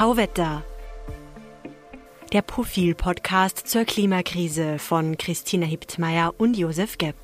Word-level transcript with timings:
Tauwetter. 0.00 0.64
Der 2.32 2.40
Profil-Podcast 2.40 3.68
zur 3.68 3.84
Klimakrise 3.84 4.78
von 4.78 5.18
Christina 5.18 5.66
Hiptmeier 5.66 6.32
und 6.38 6.56
Josef 6.56 6.96
Gepp. 6.96 7.16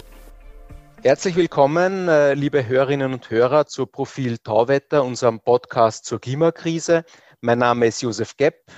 Herzlich 1.03 1.36
willkommen, 1.36 2.07
äh, 2.07 2.35
liebe 2.35 2.67
Hörerinnen 2.67 3.14
und 3.14 3.31
Hörer, 3.31 3.64
zu 3.64 3.86
Profil 3.86 4.36
Tauwetter, 4.36 5.04
unserem 5.04 5.41
Podcast 5.41 6.04
zur 6.04 6.21
Klimakrise. 6.21 7.07
Mein 7.41 7.61
Name 7.61 7.86
ist 7.86 8.03
Josef 8.03 8.36
Gepp. 8.36 8.71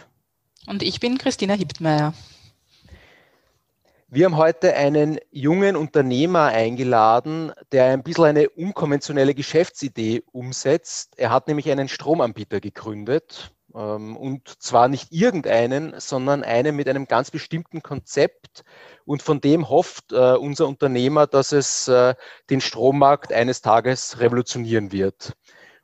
Und 0.68 0.85
ich 0.85 1.00
bin 1.00 1.18
Christina 1.18 1.54
Hiptmeier. 1.54 2.14
Wir 4.07 4.26
haben 4.26 4.36
heute 4.36 4.75
einen 4.76 5.18
jungen 5.32 5.75
Unternehmer 5.75 6.44
eingeladen, 6.44 7.50
der 7.72 7.86
ein 7.86 8.04
bisschen 8.04 8.26
eine 8.26 8.49
unkonventionelle 8.49 9.35
Geschäftsidee 9.35 10.22
umsetzt. 10.30 11.14
Er 11.17 11.30
hat 11.30 11.49
nämlich 11.49 11.68
einen 11.68 11.89
Stromanbieter 11.89 12.61
gegründet. 12.61 13.53
Ähm, 13.75 14.17
und 14.17 14.63
zwar 14.63 14.89
nicht 14.89 15.13
irgendeinen, 15.13 15.99
sondern 16.00 16.43
einen 16.45 16.76
mit 16.76 16.89
einem 16.89 17.07
ganz 17.07 17.31
bestimmten 17.31 17.82
Konzept. 17.82 18.64
Und 19.04 19.22
von 19.22 19.40
dem 19.40 19.68
hofft 19.68 20.13
äh, 20.13 20.35
unser 20.35 20.68
Unternehmer, 20.68 21.26
dass 21.26 21.53
es 21.53 21.89
äh, 21.89 22.14
den 22.50 22.61
Strommarkt 22.61 23.32
eines 23.32 23.62
Tages 23.62 24.21
revolutionieren 24.21 24.93
wird. 24.93 25.35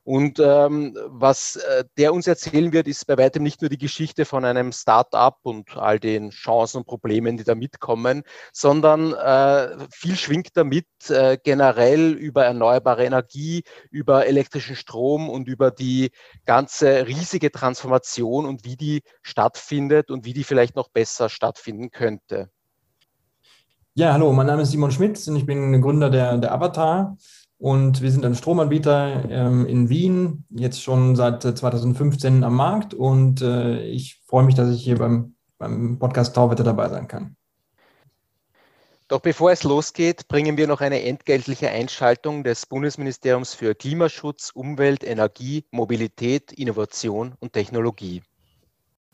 Und 0.04 0.38
ähm, 0.38 0.96
was 1.06 1.56
äh, 1.56 1.84
der 1.96 2.12
uns 2.12 2.26
erzählen 2.26 2.74
wird, 2.74 2.86
ist 2.86 3.06
bei 3.06 3.16
weitem 3.16 3.42
nicht 3.42 3.62
nur 3.62 3.70
die 3.70 3.78
Geschichte 3.78 4.26
von 4.26 4.44
einem 4.44 4.70
Start-up 4.70 5.38
und 5.42 5.78
all 5.78 5.98
den 5.98 6.28
Chancen 6.28 6.78
und 6.78 6.86
Problemen, 6.86 7.38
die 7.38 7.44
da 7.44 7.54
mitkommen, 7.54 8.22
sondern 8.52 9.14
äh, 9.14 9.86
viel 9.90 10.16
schwingt 10.16 10.50
damit 10.54 10.86
äh, 11.08 11.38
generell 11.42 12.12
über 12.12 12.44
erneuerbare 12.44 13.06
Energie, 13.06 13.64
über 13.90 14.26
elektrischen 14.26 14.76
Strom 14.76 15.30
und 15.30 15.48
über 15.48 15.70
die 15.70 16.10
ganze 16.44 17.06
riesige 17.06 17.50
Transformation 17.50 18.44
und 18.44 18.66
wie 18.66 18.76
die 18.76 19.02
stattfindet 19.22 20.10
und 20.10 20.26
wie 20.26 20.34
die 20.34 20.44
vielleicht 20.44 20.76
noch 20.76 20.90
besser 20.90 21.30
stattfinden 21.30 21.90
könnte. 21.90 22.50
Ja, 23.94 24.12
hallo, 24.12 24.32
mein 24.32 24.48
Name 24.48 24.62
ist 24.62 24.72
Simon 24.72 24.90
Schmidt 24.90 25.26
und 25.28 25.36
ich 25.36 25.46
bin 25.46 25.80
Gründer 25.80 26.10
der, 26.10 26.36
der 26.36 26.52
Avatar. 26.52 27.16
Und 27.58 28.02
wir 28.02 28.10
sind 28.10 28.24
ein 28.24 28.34
Stromanbieter 28.34 29.30
ähm, 29.30 29.66
in 29.66 29.88
Wien, 29.88 30.44
jetzt 30.50 30.82
schon 30.82 31.16
seit 31.16 31.42
2015 31.42 32.42
äh, 32.42 32.44
am 32.44 32.56
Markt. 32.56 32.94
Und 32.94 33.42
äh, 33.42 33.82
ich 33.84 34.20
freue 34.26 34.44
mich, 34.44 34.54
dass 34.54 34.74
ich 34.74 34.82
hier 34.82 34.98
beim, 34.98 35.34
beim 35.58 35.98
Podcast 35.98 36.34
Tauwetter 36.34 36.64
dabei 36.64 36.88
sein 36.88 37.08
kann. 37.08 37.36
Doch 39.08 39.20
bevor 39.20 39.52
es 39.52 39.64
losgeht, 39.64 40.28
bringen 40.28 40.56
wir 40.56 40.66
noch 40.66 40.80
eine 40.80 41.02
entgeltliche 41.02 41.68
Einschaltung 41.68 42.42
des 42.42 42.64
Bundesministeriums 42.64 43.54
für 43.54 43.74
Klimaschutz, 43.74 44.50
Umwelt, 44.54 45.04
Energie, 45.04 45.66
Mobilität, 45.70 46.52
Innovation 46.52 47.34
und 47.38 47.52
Technologie. 47.52 48.22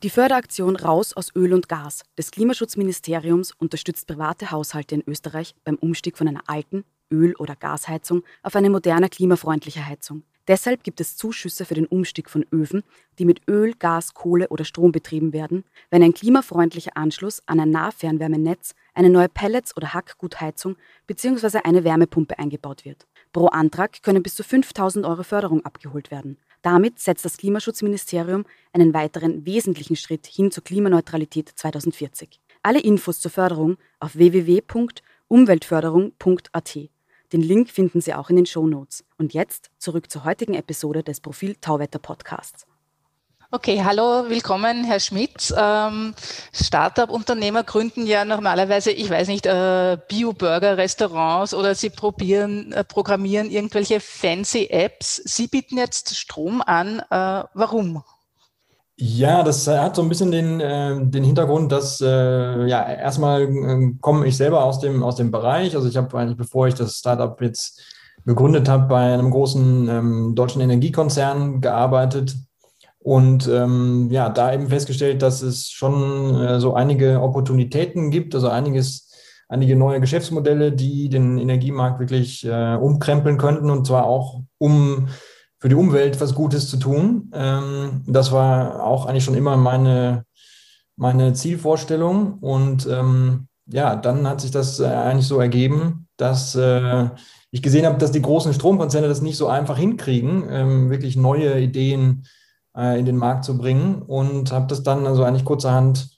Die 0.01 0.09
Förderaktion 0.09 0.77
Raus 0.77 1.13
aus 1.13 1.35
Öl 1.35 1.53
und 1.53 1.69
Gas 1.69 2.03
des 2.17 2.31
Klimaschutzministeriums 2.31 3.51
unterstützt 3.51 4.07
private 4.07 4.49
Haushalte 4.49 4.95
in 4.95 5.03
Österreich 5.05 5.53
beim 5.63 5.75
Umstieg 5.75 6.17
von 6.17 6.27
einer 6.27 6.43
alten, 6.47 6.85
Öl- 7.11 7.35
oder 7.37 7.55
Gasheizung 7.55 8.23
auf 8.43 8.55
eine 8.55 8.69
moderne 8.69 9.09
klimafreundliche 9.09 9.85
Heizung. 9.85 10.23
Deshalb 10.47 10.83
gibt 10.83 10.99
es 10.99 11.15
Zuschüsse 11.15 11.65
für 11.65 11.75
den 11.75 11.85
Umstieg 11.85 12.29
von 12.29 12.45
Öfen, 12.51 12.83
die 13.19 13.25
mit 13.25 13.47
Öl, 13.47 13.73
Gas, 13.77 14.13
Kohle 14.13 14.49
oder 14.49 14.65
Strom 14.65 14.91
betrieben 14.91 15.33
werden, 15.33 15.63
wenn 15.91 16.03
ein 16.03 16.13
klimafreundlicher 16.13 16.97
Anschluss 16.97 17.41
an 17.45 17.59
ein 17.59 17.69
Nahfernwärmenetz, 17.69 18.73
eine 18.93 19.09
neue 19.09 19.29
Pellets- 19.29 19.75
oder 19.77 19.93
Hackgutheizung 19.93 20.75
bzw. 21.07 21.59
eine 21.63 21.83
Wärmepumpe 21.83 22.39
eingebaut 22.39 22.85
wird. 22.85 23.05
Pro 23.31 23.47
Antrag 23.47 24.03
können 24.03 24.23
bis 24.23 24.35
zu 24.35 24.43
5000 24.43 25.05
Euro 25.05 25.23
Förderung 25.23 25.63
abgeholt 25.63 26.11
werden. 26.11 26.37
Damit 26.63 26.99
setzt 26.99 27.25
das 27.25 27.37
Klimaschutzministerium 27.37 28.45
einen 28.73 28.93
weiteren 28.93 29.45
wesentlichen 29.45 29.95
Schritt 29.95 30.27
hin 30.27 30.51
zur 30.51 30.63
Klimaneutralität 30.63 31.51
2040. 31.55 32.39
Alle 32.61 32.81
Infos 32.81 33.19
zur 33.19 33.31
Förderung 33.31 33.77
auf 33.99 34.15
www.umweltförderung.at. 34.15 36.79
Den 37.33 37.41
Link 37.41 37.69
finden 37.69 38.01
Sie 38.01 38.13
auch 38.13 38.29
in 38.29 38.35
den 38.35 38.45
Show 38.45 38.67
Notes. 38.67 39.05
Und 39.17 39.33
jetzt 39.33 39.71
zurück 39.77 40.11
zur 40.11 40.25
heutigen 40.25 40.53
Episode 40.53 41.01
des 41.01 41.21
Profil 41.21 41.55
Tauwetter 41.55 41.99
Podcasts. 41.99 42.65
Okay, 43.53 43.83
hallo, 43.83 44.29
willkommen, 44.29 44.85
Herr 44.85 45.01
Schmidt. 45.01 45.53
Ähm, 45.57 46.13
Startup-Unternehmer 46.53 47.63
gründen 47.63 48.05
ja 48.05 48.23
normalerweise, 48.23 48.91
ich 48.91 49.09
weiß 49.09 49.27
nicht, 49.27 49.45
äh, 49.45 49.97
Bio-Burger-Restaurants 50.07 51.53
oder 51.53 51.75
sie 51.75 51.89
probieren, 51.89 52.71
äh, 52.71 52.85
programmieren 52.85 53.51
irgendwelche 53.51 53.99
fancy 53.99 54.67
Apps. 54.69 55.17
Sie 55.25 55.47
bieten 55.47 55.77
jetzt 55.77 56.15
Strom 56.15 56.61
an. 56.61 56.99
Äh, 57.09 57.43
warum? 57.53 58.03
Ja, 59.03 59.41
das 59.41 59.65
hat 59.67 59.95
so 59.95 60.03
ein 60.03 60.09
bisschen 60.09 60.31
den, 60.31 60.59
äh, 60.59 60.95
den 61.03 61.23
Hintergrund, 61.23 61.71
dass 61.71 62.01
äh, 62.01 62.67
ja 62.67 62.87
erstmal 62.87 63.41
äh, 63.41 63.93
komme 63.99 64.27
ich 64.27 64.37
selber 64.37 64.63
aus 64.63 64.79
dem, 64.79 65.01
aus 65.01 65.15
dem 65.15 65.31
Bereich. 65.31 65.75
Also 65.75 65.87
ich 65.87 65.97
habe 65.97 66.15
eigentlich, 66.19 66.37
bevor 66.37 66.67
ich 66.67 66.75
das 66.75 66.97
Startup 66.97 67.41
jetzt 67.41 67.81
gegründet 68.27 68.69
habe, 68.69 68.87
bei 68.87 69.11
einem 69.11 69.31
großen 69.31 69.89
ähm, 69.89 70.35
deutschen 70.35 70.61
Energiekonzern 70.61 71.61
gearbeitet 71.61 72.35
und 72.99 73.47
ähm, 73.47 74.09
ja, 74.11 74.29
da 74.29 74.53
eben 74.53 74.67
festgestellt, 74.67 75.23
dass 75.23 75.41
es 75.41 75.71
schon 75.71 76.39
äh, 76.39 76.59
so 76.59 76.75
einige 76.75 77.23
Opportunitäten 77.23 78.11
gibt, 78.11 78.35
also 78.35 78.49
einiges, 78.49 79.09
einige 79.49 79.75
neue 79.75 79.99
Geschäftsmodelle, 79.99 80.73
die 80.73 81.09
den 81.09 81.39
Energiemarkt 81.39 81.99
wirklich 81.99 82.45
äh, 82.45 82.75
umkrempeln 82.75 83.39
könnten 83.39 83.71
und 83.71 83.87
zwar 83.87 84.05
auch 84.05 84.43
um 84.59 85.07
für 85.61 85.69
die 85.69 85.75
Umwelt 85.75 86.19
was 86.19 86.33
Gutes 86.33 86.69
zu 86.69 86.77
tun. 86.77 87.31
Ähm, 87.33 88.01
das 88.07 88.31
war 88.31 88.83
auch 88.83 89.05
eigentlich 89.05 89.23
schon 89.23 89.35
immer 89.35 89.57
meine, 89.57 90.25
meine 90.95 91.33
Zielvorstellung. 91.33 92.39
Und 92.39 92.87
ähm, 92.87 93.47
ja, 93.67 93.95
dann 93.95 94.27
hat 94.27 94.41
sich 94.41 94.49
das 94.49 94.79
äh, 94.79 94.87
eigentlich 94.87 95.27
so 95.27 95.39
ergeben, 95.39 96.07
dass 96.17 96.55
äh, 96.55 97.09
ich 97.51 97.61
gesehen 97.61 97.85
habe, 97.85 97.99
dass 97.99 98.11
die 98.11 98.23
großen 98.23 98.53
Stromkonzerne 98.53 99.07
das 99.07 99.21
nicht 99.21 99.37
so 99.37 99.47
einfach 99.47 99.77
hinkriegen, 99.77 100.45
ähm, 100.49 100.89
wirklich 100.89 101.15
neue 101.15 101.59
Ideen 101.59 102.25
äh, 102.75 102.99
in 102.99 103.05
den 103.05 103.17
Markt 103.17 103.45
zu 103.45 103.55
bringen. 103.55 104.01
Und 104.01 104.51
habe 104.51 104.65
das 104.65 104.81
dann 104.81 105.05
also 105.05 105.23
eigentlich 105.23 105.45
kurzerhand, 105.45 106.09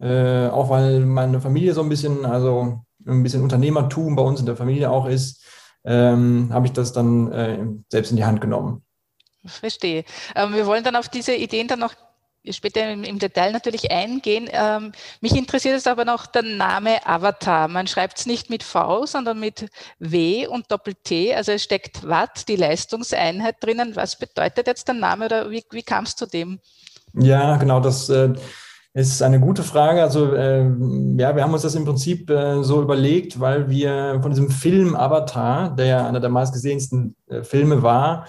äh, 0.00 0.48
auch 0.48 0.70
weil 0.70 1.06
meine 1.06 1.40
Familie 1.40 1.72
so 1.72 1.82
ein 1.82 1.88
bisschen, 1.88 2.26
also 2.26 2.80
ein 3.06 3.22
bisschen 3.22 3.44
Unternehmertum 3.44 4.16
bei 4.16 4.22
uns 4.22 4.40
in 4.40 4.46
der 4.46 4.56
Familie 4.56 4.90
auch 4.90 5.06
ist, 5.06 5.44
ähm, 5.86 6.50
habe 6.52 6.66
ich 6.66 6.72
das 6.72 6.92
dann 6.92 7.32
äh, 7.32 7.64
selbst 7.88 8.10
in 8.10 8.16
die 8.16 8.24
Hand 8.24 8.40
genommen. 8.40 8.82
Verstehe. 9.44 10.04
Ähm, 10.34 10.54
wir 10.54 10.66
wollen 10.66 10.84
dann 10.84 10.96
auf 10.96 11.08
diese 11.08 11.34
Ideen 11.34 11.68
dann 11.68 11.78
noch 11.78 11.94
später 12.50 12.90
im, 12.90 13.04
im 13.04 13.18
Detail 13.18 13.52
natürlich 13.52 13.90
eingehen. 13.90 14.48
Ähm, 14.52 14.92
mich 15.20 15.36
interessiert 15.36 15.76
es 15.76 15.86
aber 15.86 16.04
noch 16.04 16.26
der 16.26 16.42
Name 16.42 17.04
Avatar. 17.06 17.68
Man 17.68 17.86
schreibt 17.86 18.18
es 18.18 18.26
nicht 18.26 18.50
mit 18.50 18.62
V, 18.62 19.06
sondern 19.06 19.40
mit 19.40 19.68
W 19.98 20.46
und 20.46 20.70
Doppel-T. 20.70 21.34
Also 21.34 21.52
es 21.52 21.62
steckt 21.62 22.06
Watt, 22.06 22.48
die 22.48 22.56
Leistungseinheit 22.56 23.56
drinnen. 23.60 23.96
Was 23.96 24.18
bedeutet 24.18 24.66
jetzt 24.66 24.88
der 24.88 24.94
Name 24.94 25.26
oder 25.26 25.50
wie, 25.50 25.64
wie 25.70 25.82
kam 25.82 26.04
es 26.04 26.16
zu 26.16 26.26
dem? 26.26 26.60
Ja, 27.14 27.56
genau, 27.56 27.80
das 27.80 28.08
äh, 28.10 28.34
ist 28.96 29.22
eine 29.22 29.40
gute 29.40 29.62
Frage. 29.62 30.02
Also 30.02 30.32
äh, 30.32 30.64
ja, 31.18 31.36
wir 31.36 31.42
haben 31.42 31.52
uns 31.52 31.62
das 31.62 31.74
im 31.74 31.84
Prinzip 31.84 32.30
äh, 32.30 32.62
so 32.62 32.80
überlegt, 32.80 33.38
weil 33.38 33.68
wir 33.68 34.18
von 34.22 34.30
diesem 34.30 34.48
Film 34.48 34.96
Avatar, 34.96 35.76
der 35.76 35.86
ja 35.86 36.08
einer 36.08 36.20
der 36.20 36.30
meistgesehensten 36.30 37.14
äh, 37.28 37.42
Filme 37.42 37.82
war, 37.82 38.26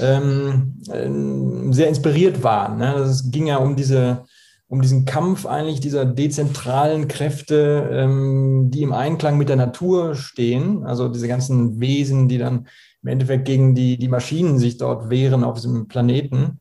ähm, 0.00 0.82
äh, 0.90 1.72
sehr 1.72 1.88
inspiriert 1.88 2.42
waren. 2.42 2.78
Ne? 2.78 2.94
Es 2.94 3.30
ging 3.30 3.46
ja 3.46 3.58
um 3.58 3.76
diese 3.76 4.24
um 4.70 4.82
diesen 4.82 5.06
Kampf 5.06 5.46
eigentlich 5.46 5.80
dieser 5.80 6.04
dezentralen 6.04 7.08
Kräfte, 7.08 7.88
ähm, 7.90 8.70
die 8.70 8.82
im 8.82 8.92
Einklang 8.92 9.38
mit 9.38 9.48
der 9.48 9.56
Natur 9.56 10.14
stehen. 10.14 10.84
Also 10.84 11.08
diese 11.08 11.26
ganzen 11.26 11.80
Wesen, 11.80 12.28
die 12.28 12.36
dann 12.36 12.66
im 13.02 13.08
Endeffekt 13.08 13.46
gegen 13.46 13.74
die, 13.74 13.96
die 13.98 14.08
Maschinen 14.08 14.58
sich 14.58 14.76
dort 14.76 15.08
wehren 15.08 15.42
auf 15.42 15.54
diesem 15.54 15.88
Planeten. 15.88 16.60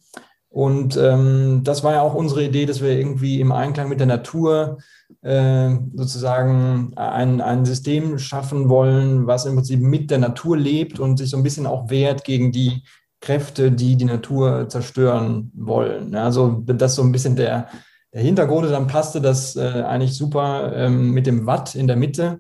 Und 0.58 0.98
ähm, 0.98 1.62
das 1.64 1.84
war 1.84 1.94
ja 1.94 2.02
auch 2.02 2.16
unsere 2.16 2.44
Idee, 2.44 2.66
dass 2.66 2.82
wir 2.82 2.98
irgendwie 2.98 3.40
im 3.40 3.52
Einklang 3.52 3.90
mit 3.90 4.00
der 4.00 4.08
Natur 4.08 4.80
äh, 5.22 5.70
sozusagen 5.94 6.94
ein, 6.96 7.42
ein 7.42 7.64
System 7.64 8.18
schaffen 8.18 8.68
wollen, 8.68 9.28
was 9.28 9.46
im 9.46 9.54
Prinzip 9.54 9.80
mit 9.82 10.10
der 10.10 10.18
Natur 10.18 10.58
lebt 10.58 11.00
und 11.00 11.18
sich 11.18 11.30
so 11.30 11.38
ein 11.38 11.44
bisschen 11.44 11.68
auch 11.68 11.92
wehrt 11.92 12.24
gegen 12.24 12.52
die 12.52 12.82
Kräfte, 13.22 13.72
die 13.72 13.98
die 13.98 14.06
Natur 14.06 14.68
zerstören 14.68 15.52
wollen. 15.54 16.16
Also 16.16 16.64
das 16.66 16.94
ist 16.94 16.96
so 16.96 17.04
ein 17.04 17.12
bisschen 17.12 17.36
der, 17.36 17.68
der 18.12 18.24
Hintergrund. 18.24 18.68
Dann 18.72 18.88
passte 18.88 19.22
das 19.22 19.56
äh, 19.58 19.84
eigentlich 19.84 20.18
super 20.18 20.74
ähm, 20.74 21.12
mit 21.12 21.28
dem 21.28 21.46
Watt 21.46 21.76
in 21.76 21.86
der 21.86 21.98
Mitte. 21.98 22.40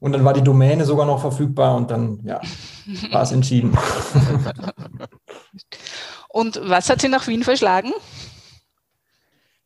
Und 0.00 0.10
dann 0.10 0.24
war 0.24 0.32
die 0.32 0.42
Domäne 0.42 0.84
sogar 0.84 1.06
noch 1.06 1.20
verfügbar 1.20 1.76
und 1.76 1.88
dann 1.92 2.18
ja, 2.24 2.40
war 3.12 3.22
es 3.22 3.30
entschieden. 3.30 3.78
Und 6.38 6.60
was 6.62 6.88
hat 6.88 7.00
Sie 7.00 7.08
nach 7.08 7.26
Wien 7.26 7.42
verschlagen? 7.42 7.92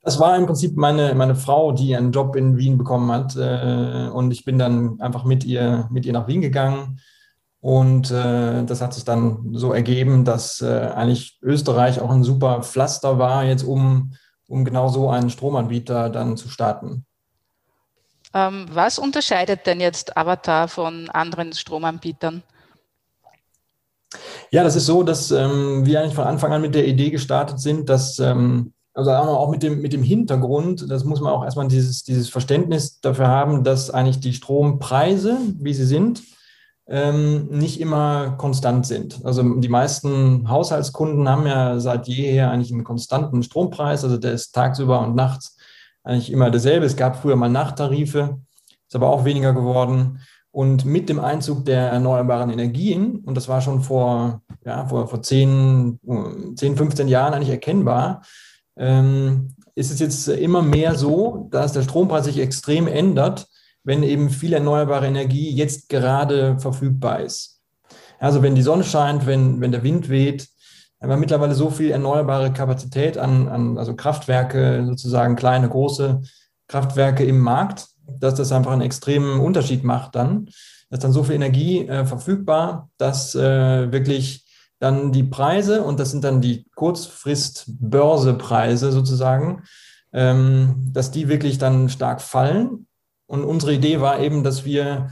Das 0.01 0.19
war 0.19 0.35
im 0.39 0.47
Prinzip 0.47 0.75
meine, 0.75 1.15
meine 1.15 1.35
Frau, 1.35 1.73
die 1.73 1.95
einen 1.95 2.13
Job 2.13 2.35
in 2.35 2.57
Wien 2.57 2.79
bekommen 2.79 3.13
hat. 3.13 3.37
Äh, 3.37 4.09
und 4.11 4.31
ich 4.31 4.47
bin 4.47 4.59
dann 4.59 4.99
einfach 4.99 5.25
mit 5.25 5.45
ihr, 5.45 5.87
mit 5.91 6.07
ihr 6.07 6.15
nach 6.15 6.29
Wien 6.29 6.41
gegangen. 6.41 6.99
Und 7.61 8.11
äh, 8.11 8.65
das 8.65 8.81
hat 8.81 8.95
sich 8.95 9.05
dann 9.05 9.51
so 9.53 9.75
ergeben, 9.75 10.25
dass 10.25 10.63
äh, 10.63 10.91
eigentlich 10.95 11.39
Österreich 11.43 12.01
auch 12.01 12.11
ein 12.11 12.25
super 12.25 12.63
Pflaster 12.63 13.19
war, 13.19 13.45
jetzt 13.45 13.65
um, 13.65 14.15
um 14.49 14.65
genau 14.65 14.89
so 14.89 15.11
einen 15.11 15.29
Stromanbieter 15.29 16.09
dann 16.09 16.39
zu 16.39 16.49
starten. 16.49 17.05
Ähm, 18.33 18.65
was 18.73 18.99
unterscheidet 18.99 19.67
denn 19.67 19.79
jetzt 19.79 20.17
Avatar 20.17 20.69
von 20.69 21.11
anderen 21.11 21.53
Stromanbietern? 21.53 22.43
Ja, 24.51 24.65
das 24.65 24.77
ist 24.77 24.87
so, 24.87 25.03
dass 25.03 25.31
ähm, 25.31 25.87
wir 25.87 26.01
eigentlich 26.01 26.15
von 26.15 26.27
Anfang 26.27 26.53
an 26.53 26.63
mit 26.63 26.75
der 26.75 26.87
Idee 26.87 27.11
gestartet 27.11 27.61
sind, 27.61 27.89
dass 27.89 28.19
ähm, 28.19 28.73
also 28.95 29.11
auch 29.11 29.51
mit 29.51 29.63
dem, 29.63 29.81
mit 29.81 29.93
dem 29.93 30.03
Hintergrund, 30.03 30.91
das 30.91 31.05
muss 31.05 31.21
man 31.21 31.33
auch 31.33 31.45
erstmal 31.45 31.69
dieses, 31.69 32.05
dieses 32.05 32.29
Verständnis 32.29 33.01
dafür 33.01 33.29
haben, 33.29 33.65
dass 33.65 33.91
eigentlich 33.91 34.21
die 34.21 34.35
Strompreise, 34.35 35.39
wie 35.59 35.73
sie 35.73 35.87
sind, 35.87 36.23
ähm, 36.89 37.47
nicht 37.47 37.81
immer 37.81 38.33
konstant 38.33 38.87
sind. 38.87 39.25
Also 39.25 39.43
die 39.43 39.69
meisten 39.69 40.49
Haushaltskunden 40.49 41.29
haben 41.29 41.47
ja 41.47 41.81
seit 41.81 42.07
jeher 42.07 42.51
eigentlich 42.51 42.73
einen 42.73 42.85
konstanten 42.85 43.43
Strompreis, 43.43 44.05
also 44.05 44.19
der 44.19 44.33
ist 44.33 44.53
tagsüber 44.53 45.01
und 45.01 45.15
nachts 45.15 45.57
eigentlich 46.05 46.31
immer 46.31 46.51
derselbe. 46.51 46.85
Es 46.85 46.97
gab 46.97 47.17
früher 47.17 47.37
mal 47.37 47.49
Nachttarife, 47.49 48.41
ist 48.87 48.97
aber 48.97 49.09
auch 49.09 49.25
weniger 49.25 49.55
geworden. 49.55 50.21
Und 50.53 50.85
mit 50.85 51.09
dem 51.09 51.19
Einzug 51.19 51.65
der 51.65 51.89
erneuerbaren 51.89 52.51
Energien, 52.51 53.17
und 53.25 53.37
das 53.37 53.49
war 53.49 53.63
schon 53.63 53.81
vor, 53.81 54.43
ja, 54.65 54.87
vor, 54.87 55.09
vor 55.09 55.23
10, 55.23 55.99
10, 56.55 56.77
15 56.77 57.09
Jahren 57.09 57.33
eigentlich 57.33 57.49
erkennbar, 57.49 58.23
ähm, 58.77 59.55
ist 59.75 59.91
es 59.91 59.99
jetzt 59.99 60.29
immer 60.29 60.61
mehr 60.61 60.95
so, 60.95 61.49
dass 61.51 61.73
der 61.73 61.83
Strompreis 61.83 62.27
sich 62.27 62.39
extrem 62.39 62.87
ändert, 62.87 63.49
wenn 63.83 64.03
eben 64.03 64.29
viel 64.29 64.53
erneuerbare 64.53 65.07
Energie 65.07 65.51
jetzt 65.51 65.89
gerade 65.89 66.59
verfügbar 66.59 67.21
ist. 67.21 67.61
Also 68.19 68.43
wenn 68.43 68.55
die 68.55 68.63
Sonne 68.63 68.85
scheint, 68.85 69.27
wenn, 69.27 69.61
wenn 69.61 69.73
der 69.73 69.83
Wind 69.83 70.11
weht, 70.11 70.49
haben 71.01 71.09
wir 71.09 71.17
mittlerweile 71.17 71.55
so 71.55 71.71
viel 71.71 71.91
erneuerbare 71.91 72.53
Kapazität 72.53 73.19
an, 73.19 73.49
an 73.49 73.79
also 73.79 73.97
Kraftwerke, 73.97 74.85
sozusagen 74.87 75.35
kleine, 75.35 75.69
große 75.69 76.21
Kraftwerke 76.69 77.25
im 77.25 77.39
Markt, 77.41 77.89
dass 78.19 78.35
das 78.35 78.53
einfach 78.53 78.73
einen 78.73 78.83
extremen 78.83 79.41
Unterschied 79.41 79.85
macht 79.85 80.15
dann. 80.15 80.47
Da 80.91 80.97
ist 80.97 81.05
dann 81.05 81.13
so 81.13 81.25
viel 81.25 81.37
Energie 81.37 81.87
äh, 81.87 82.05
verfügbar, 82.05 82.91
dass 82.99 83.35
äh, 83.35 83.91
wirklich 83.93 84.45
dann 84.79 85.13
die 85.13 85.23
Preise, 85.23 85.83
und 85.83 86.01
das 86.01 86.11
sind 86.11 86.25
dann 86.25 86.41
die 86.41 86.67
Kurzfrist-Börsepreise 86.75 88.91
sozusagen, 88.91 89.63
ähm, 90.13 90.91
dass 90.93 91.13
die 91.13 91.29
wirklich 91.29 91.59
dann 91.59 91.89
stark 91.89 92.21
fallen. 92.21 92.89
Und 93.27 93.45
unsere 93.45 93.75
Idee 93.75 94.01
war 94.01 94.19
eben, 94.19 94.43
dass 94.43 94.65
wir 94.65 95.11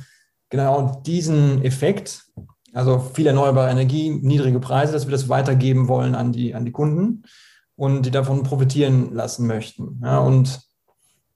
genau 0.50 1.00
diesen 1.06 1.62
Effekt, 1.62 2.25
also 2.73 2.99
viel 2.99 3.29
erneuerbare 3.29 3.70
Energie, 3.70 4.11
niedrige 4.11 4.61
Preise, 4.61 4.93
dass 4.93 5.06
wir 5.06 5.12
das 5.12 5.29
weitergeben 5.29 5.88
wollen 5.88 6.14
an 6.14 6.32
die, 6.32 6.55
an 6.55 6.64
die 6.64 6.73
Kunden 6.73 7.23
und 7.76 8.05
die 8.05 8.11
davon 8.11 8.43
profitieren 8.43 9.14
lassen 9.14 9.46
möchten. 9.46 10.00
Ja, 10.03 10.19
und 10.19 10.61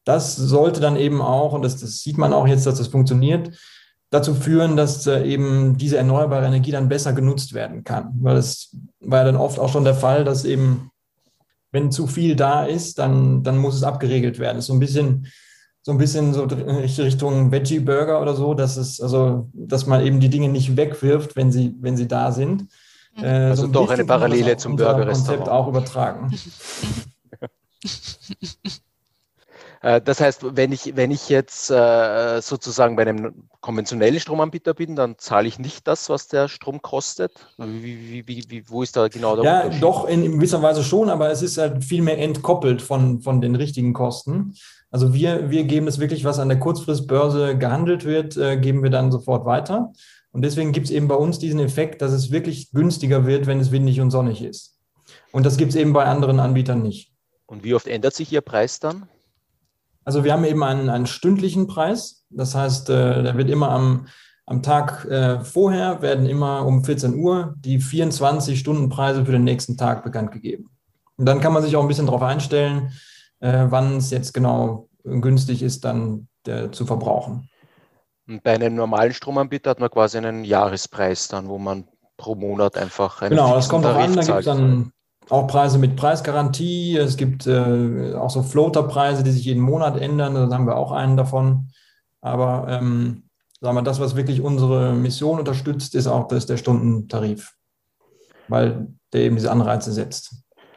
das 0.04 0.36
sollte 0.36 0.80
dann 0.80 0.96
eben 0.96 1.22
auch, 1.22 1.52
und 1.52 1.62
das, 1.62 1.76
das 1.76 2.00
sieht 2.00 2.18
man 2.18 2.32
auch 2.32 2.46
jetzt, 2.46 2.66
dass 2.66 2.78
das 2.78 2.88
funktioniert, 2.88 3.50
dazu 4.10 4.34
führen, 4.34 4.76
dass 4.76 5.06
äh, 5.06 5.24
eben 5.24 5.76
diese 5.76 5.96
erneuerbare 5.96 6.46
Energie 6.46 6.70
dann 6.70 6.88
besser 6.88 7.12
genutzt 7.12 7.52
werden 7.52 7.84
kann. 7.84 8.12
Weil 8.20 8.36
es 8.36 8.76
war 9.00 9.20
ja 9.20 9.24
dann 9.24 9.36
oft 9.36 9.58
auch 9.58 9.70
schon 9.70 9.84
der 9.84 9.94
Fall, 9.94 10.24
dass 10.24 10.44
eben, 10.44 10.90
wenn 11.72 11.90
zu 11.90 12.06
viel 12.06 12.36
da 12.36 12.64
ist, 12.64 12.98
dann, 12.98 13.42
dann 13.42 13.58
muss 13.58 13.74
es 13.74 13.82
abgeregelt 13.82 14.38
werden. 14.38 14.56
Das 14.56 14.64
ist 14.64 14.68
so 14.68 14.74
ein 14.74 14.80
bisschen, 14.80 15.26
so 15.82 15.90
ein 15.90 15.98
bisschen 15.98 16.32
so 16.32 16.44
Richtung 16.44 17.50
Veggie-Burger 17.50 18.22
oder 18.22 18.34
so, 18.34 18.54
dass 18.54 18.76
es, 18.76 19.00
also, 19.00 19.50
dass 19.52 19.86
man 19.86 20.06
eben 20.06 20.20
die 20.20 20.30
Dinge 20.30 20.48
nicht 20.48 20.76
wegwirft, 20.76 21.34
wenn 21.34 21.50
sie, 21.50 21.74
wenn 21.80 21.96
sie 21.96 22.06
da 22.06 22.30
sind. 22.30 22.68
Mhm. 23.16 23.24
Äh, 23.24 23.46
also 23.46 23.66
so 23.66 23.72
doch 23.72 23.90
eine 23.90 24.04
Parallele 24.04 24.56
zum 24.56 24.76
Burger-Restaurant. 24.76 25.26
Konzept 25.26 25.48
auch 25.48 25.66
übertragen. 25.66 26.32
Äh, 29.84 30.00
das 30.00 30.20
heißt, 30.20 30.56
wenn 30.56 30.72
ich, 30.72 30.96
wenn 30.96 31.10
ich 31.10 31.28
jetzt 31.28 31.70
äh, 31.70 32.40
sozusagen 32.40 32.96
bei 32.96 33.02
einem 33.02 33.48
konventionellen 33.60 34.18
Stromanbieter 34.18 34.72
bin, 34.72 34.96
dann 34.96 35.16
zahle 35.18 35.46
ich 35.46 35.58
nicht 35.58 35.86
das, 35.86 36.08
was 36.08 36.26
der 36.26 36.48
Strom 36.48 36.80
kostet. 36.80 37.32
Wie, 37.58 38.26
wie, 38.26 38.44
wie, 38.48 38.64
wo 38.68 38.82
ist 38.82 38.96
da 38.96 39.08
genau 39.08 39.36
der 39.36 39.44
ja, 39.44 39.56
Unterschied? 39.58 39.74
Ja, 39.74 39.80
doch 39.80 40.08
in 40.08 40.32
gewisser 40.32 40.62
Weise 40.62 40.82
schon, 40.82 41.10
aber 41.10 41.30
es 41.30 41.42
ist 41.42 41.58
halt 41.58 41.84
viel 41.84 42.00
mehr 42.00 42.18
entkoppelt 42.18 42.80
von, 42.80 43.20
von 43.20 43.42
den 43.42 43.54
richtigen 43.56 43.92
Kosten. 43.92 44.54
Also 44.90 45.12
wir, 45.12 45.50
wir 45.50 45.64
geben 45.64 45.86
es 45.86 45.98
wirklich, 45.98 46.24
was 46.24 46.38
an 46.38 46.48
der 46.48 46.60
Kurzfristbörse 46.60 47.58
gehandelt 47.58 48.06
wird, 48.06 48.38
äh, 48.38 48.56
geben 48.56 48.82
wir 48.82 48.90
dann 48.90 49.12
sofort 49.12 49.44
weiter. 49.44 49.92
Und 50.32 50.42
deswegen 50.42 50.72
gibt 50.72 50.86
es 50.86 50.92
eben 50.92 51.08
bei 51.08 51.14
uns 51.14 51.38
diesen 51.38 51.60
Effekt, 51.60 52.00
dass 52.00 52.12
es 52.12 52.30
wirklich 52.30 52.72
günstiger 52.72 53.26
wird, 53.26 53.46
wenn 53.46 53.60
es 53.60 53.70
windig 53.70 54.00
und 54.00 54.10
sonnig 54.10 54.42
ist. 54.42 54.78
Und 55.30 55.44
das 55.44 55.58
gibt 55.58 55.72
es 55.72 55.76
eben 55.76 55.92
bei 55.92 56.06
anderen 56.06 56.40
Anbietern 56.40 56.80
nicht. 56.80 57.12
Und 57.44 57.64
wie 57.64 57.74
oft 57.74 57.86
ändert 57.86 58.14
sich 58.14 58.32
Ihr 58.32 58.40
Preis 58.40 58.80
dann? 58.80 59.08
Also 60.04 60.24
wir 60.24 60.32
haben 60.32 60.44
eben 60.44 60.62
einen, 60.62 60.90
einen 60.90 61.06
stündlichen 61.06 61.66
Preis. 61.66 62.24
Das 62.30 62.54
heißt, 62.54 62.90
äh, 62.90 63.22
der 63.22 63.36
wird 63.36 63.50
immer 63.50 63.70
am, 63.70 64.06
am 64.46 64.62
Tag 64.62 65.04
äh, 65.06 65.40
vorher, 65.40 66.02
werden 66.02 66.26
immer 66.26 66.66
um 66.66 66.84
14 66.84 67.14
Uhr 67.14 67.54
die 67.58 67.80
24 67.80 68.58
Stunden 68.58 68.88
Preise 68.88 69.24
für 69.24 69.32
den 69.32 69.44
nächsten 69.44 69.76
Tag 69.76 70.04
bekannt 70.04 70.30
gegeben. 70.32 70.70
Und 71.16 71.26
dann 71.26 71.40
kann 71.40 71.52
man 71.52 71.62
sich 71.62 71.76
auch 71.76 71.82
ein 71.82 71.88
bisschen 71.88 72.06
darauf 72.06 72.22
einstellen, 72.22 72.92
äh, 73.40 73.66
wann 73.68 73.96
es 73.96 74.10
jetzt 74.10 74.34
genau 74.34 74.88
günstig 75.04 75.62
ist, 75.62 75.84
dann 75.84 76.28
der, 76.46 76.72
zu 76.72 76.86
verbrauchen. 76.86 77.48
Und 78.26 78.42
bei 78.42 78.54
einem 78.54 78.74
normalen 78.74 79.12
Stromanbieter 79.12 79.70
hat 79.70 79.80
man 79.80 79.90
quasi 79.90 80.18
einen 80.18 80.44
Jahrespreis 80.44 81.28
dann, 81.28 81.48
wo 81.48 81.58
man 81.58 81.84
pro 82.16 82.34
Monat 82.34 82.76
einfach 82.76 83.20
einen 83.22 83.30
Genau, 83.30 83.54
das 83.54 83.68
kommt 83.68 83.84
auch 83.84 83.94
an, 83.94 84.14
da 84.14 84.22
gibt 84.22 84.38
es 84.38 84.44
dann 84.44 84.92
auch 85.30 85.46
Preise 85.46 85.78
mit 85.78 85.96
Preisgarantie. 85.96 86.96
Es 86.96 87.16
gibt 87.16 87.46
äh, 87.46 88.14
auch 88.14 88.30
so 88.30 88.42
Floaterpreise, 88.42 89.22
die 89.22 89.30
sich 89.30 89.44
jeden 89.44 89.62
Monat 89.62 90.00
ändern. 90.00 90.34
Da 90.34 90.54
haben 90.54 90.66
wir 90.66 90.76
auch 90.76 90.92
einen 90.92 91.16
davon. 91.16 91.70
Aber 92.20 92.66
ähm, 92.68 93.24
sagen 93.60 93.76
wir, 93.76 93.82
das, 93.82 94.00
was 94.00 94.16
wirklich 94.16 94.40
unsere 94.40 94.94
Mission 94.94 95.38
unterstützt, 95.38 95.94
ist 95.94 96.06
auch 96.06 96.28
das 96.28 96.46
der 96.46 96.56
Stundentarif, 96.56 97.54
weil 98.48 98.88
der 99.12 99.22
eben 99.22 99.36
diese 99.36 99.50
Anreize 99.50 99.92
setzt. 99.92 100.36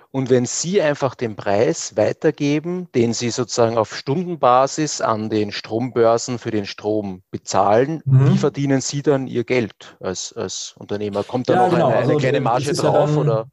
Und 0.09 0.29
wenn 0.29 0.45
Sie 0.45 0.81
einfach 0.81 1.15
den 1.15 1.35
Preis 1.35 1.97
weitergeben, 1.97 2.87
den 2.95 3.13
Sie 3.13 3.29
sozusagen 3.29 3.77
auf 3.77 3.95
Stundenbasis 3.95 5.01
an 5.01 5.29
den 5.29 5.51
Strombörsen 5.51 6.39
für 6.39 6.49
den 6.49 6.65
Strom 6.65 7.23
bezahlen, 7.29 8.01
mhm. 8.05 8.31
wie 8.31 8.37
verdienen 8.37 8.81
Sie 8.81 9.01
dann 9.01 9.27
Ihr 9.27 9.43
Geld 9.43 9.97
als, 9.99 10.33
als 10.33 10.75
Unternehmer? 10.79 11.23
Kommt 11.23 11.49
da 11.49 11.53
ja, 11.53 11.63
noch 11.65 11.69
genau. 11.71 11.87
eine, 11.87 11.97
eine 11.97 12.07
also, 12.07 12.17
kleine 12.17 12.39
Marge 12.39 12.73
drauf? 12.73 12.93
Ja 12.95 13.05
dann, 13.05 13.17
oder? 13.17 13.47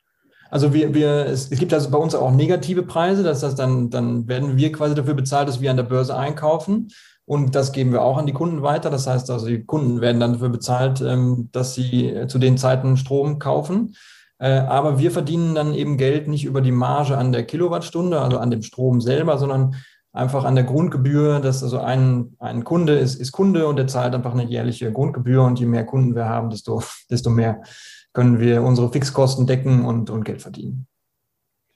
Also 0.54 0.72
wir, 0.72 0.94
wir, 0.94 1.26
es, 1.26 1.50
es, 1.50 1.58
gibt 1.58 1.74
also 1.74 1.90
bei 1.90 1.98
uns 1.98 2.14
auch 2.14 2.30
negative 2.30 2.84
Preise, 2.84 3.24
das 3.24 3.42
heißt, 3.42 3.58
dann, 3.58 3.90
dann 3.90 4.28
werden 4.28 4.56
wir 4.56 4.70
quasi 4.70 4.94
dafür 4.94 5.14
bezahlt, 5.14 5.48
dass 5.48 5.60
wir 5.60 5.68
an 5.68 5.76
der 5.76 5.82
Börse 5.82 6.16
einkaufen. 6.16 6.92
Und 7.24 7.56
das 7.56 7.72
geben 7.72 7.90
wir 7.90 8.02
auch 8.02 8.18
an 8.18 8.26
die 8.26 8.32
Kunden 8.32 8.62
weiter. 8.62 8.88
Das 8.88 9.08
heißt 9.08 9.32
also, 9.32 9.46
die 9.46 9.64
Kunden 9.64 10.00
werden 10.00 10.20
dann 10.20 10.34
dafür 10.34 10.50
bezahlt, 10.50 11.00
ähm, 11.00 11.48
dass 11.50 11.74
sie 11.74 12.28
zu 12.28 12.38
den 12.38 12.56
Zeiten 12.56 12.96
Strom 12.96 13.40
kaufen. 13.40 13.96
Äh, 14.38 14.50
aber 14.50 15.00
wir 15.00 15.10
verdienen 15.10 15.56
dann 15.56 15.74
eben 15.74 15.96
Geld 15.96 16.28
nicht 16.28 16.44
über 16.44 16.60
die 16.60 16.70
Marge 16.70 17.18
an 17.18 17.32
der 17.32 17.42
Kilowattstunde, 17.42 18.20
also 18.20 18.38
an 18.38 18.52
dem 18.52 18.62
Strom 18.62 19.00
selber, 19.00 19.38
sondern 19.38 19.74
einfach 20.12 20.44
an 20.44 20.54
der 20.54 20.62
Grundgebühr, 20.62 21.40
dass 21.40 21.64
also 21.64 21.80
ein, 21.80 22.36
ein 22.38 22.62
Kunde 22.62 22.96
ist, 22.96 23.16
ist 23.16 23.32
Kunde 23.32 23.66
und 23.66 23.74
der 23.74 23.88
zahlt 23.88 24.14
einfach 24.14 24.34
eine 24.34 24.44
jährliche 24.44 24.92
Grundgebühr 24.92 25.42
und 25.42 25.58
je 25.58 25.66
mehr 25.66 25.84
Kunden 25.84 26.14
wir 26.14 26.26
haben, 26.28 26.50
desto, 26.50 26.80
desto 27.10 27.30
mehr 27.30 27.60
können 28.14 28.40
wir 28.40 28.62
unsere 28.62 28.90
Fixkosten 28.90 29.46
decken 29.46 29.84
und, 29.84 30.08
und 30.08 30.24
Geld 30.24 30.40
verdienen. 30.40 30.86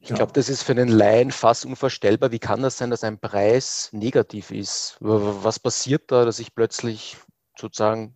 Ich 0.00 0.14
glaube, 0.14 0.32
das 0.32 0.48
ist 0.48 0.62
für 0.62 0.72
einen 0.72 0.88
Laien 0.88 1.32
fast 1.32 1.66
unvorstellbar. 1.66 2.30
Wie 2.30 2.38
kann 2.38 2.62
das 2.62 2.78
sein, 2.78 2.90
dass 2.90 3.02
ein 3.02 3.18
Preis 3.18 3.90
negativ 3.92 4.52
ist? 4.52 4.96
Was 5.00 5.58
passiert 5.58 6.10
da, 6.12 6.24
dass 6.24 6.38
ich 6.38 6.54
plötzlich 6.54 7.16
sozusagen 7.58 8.14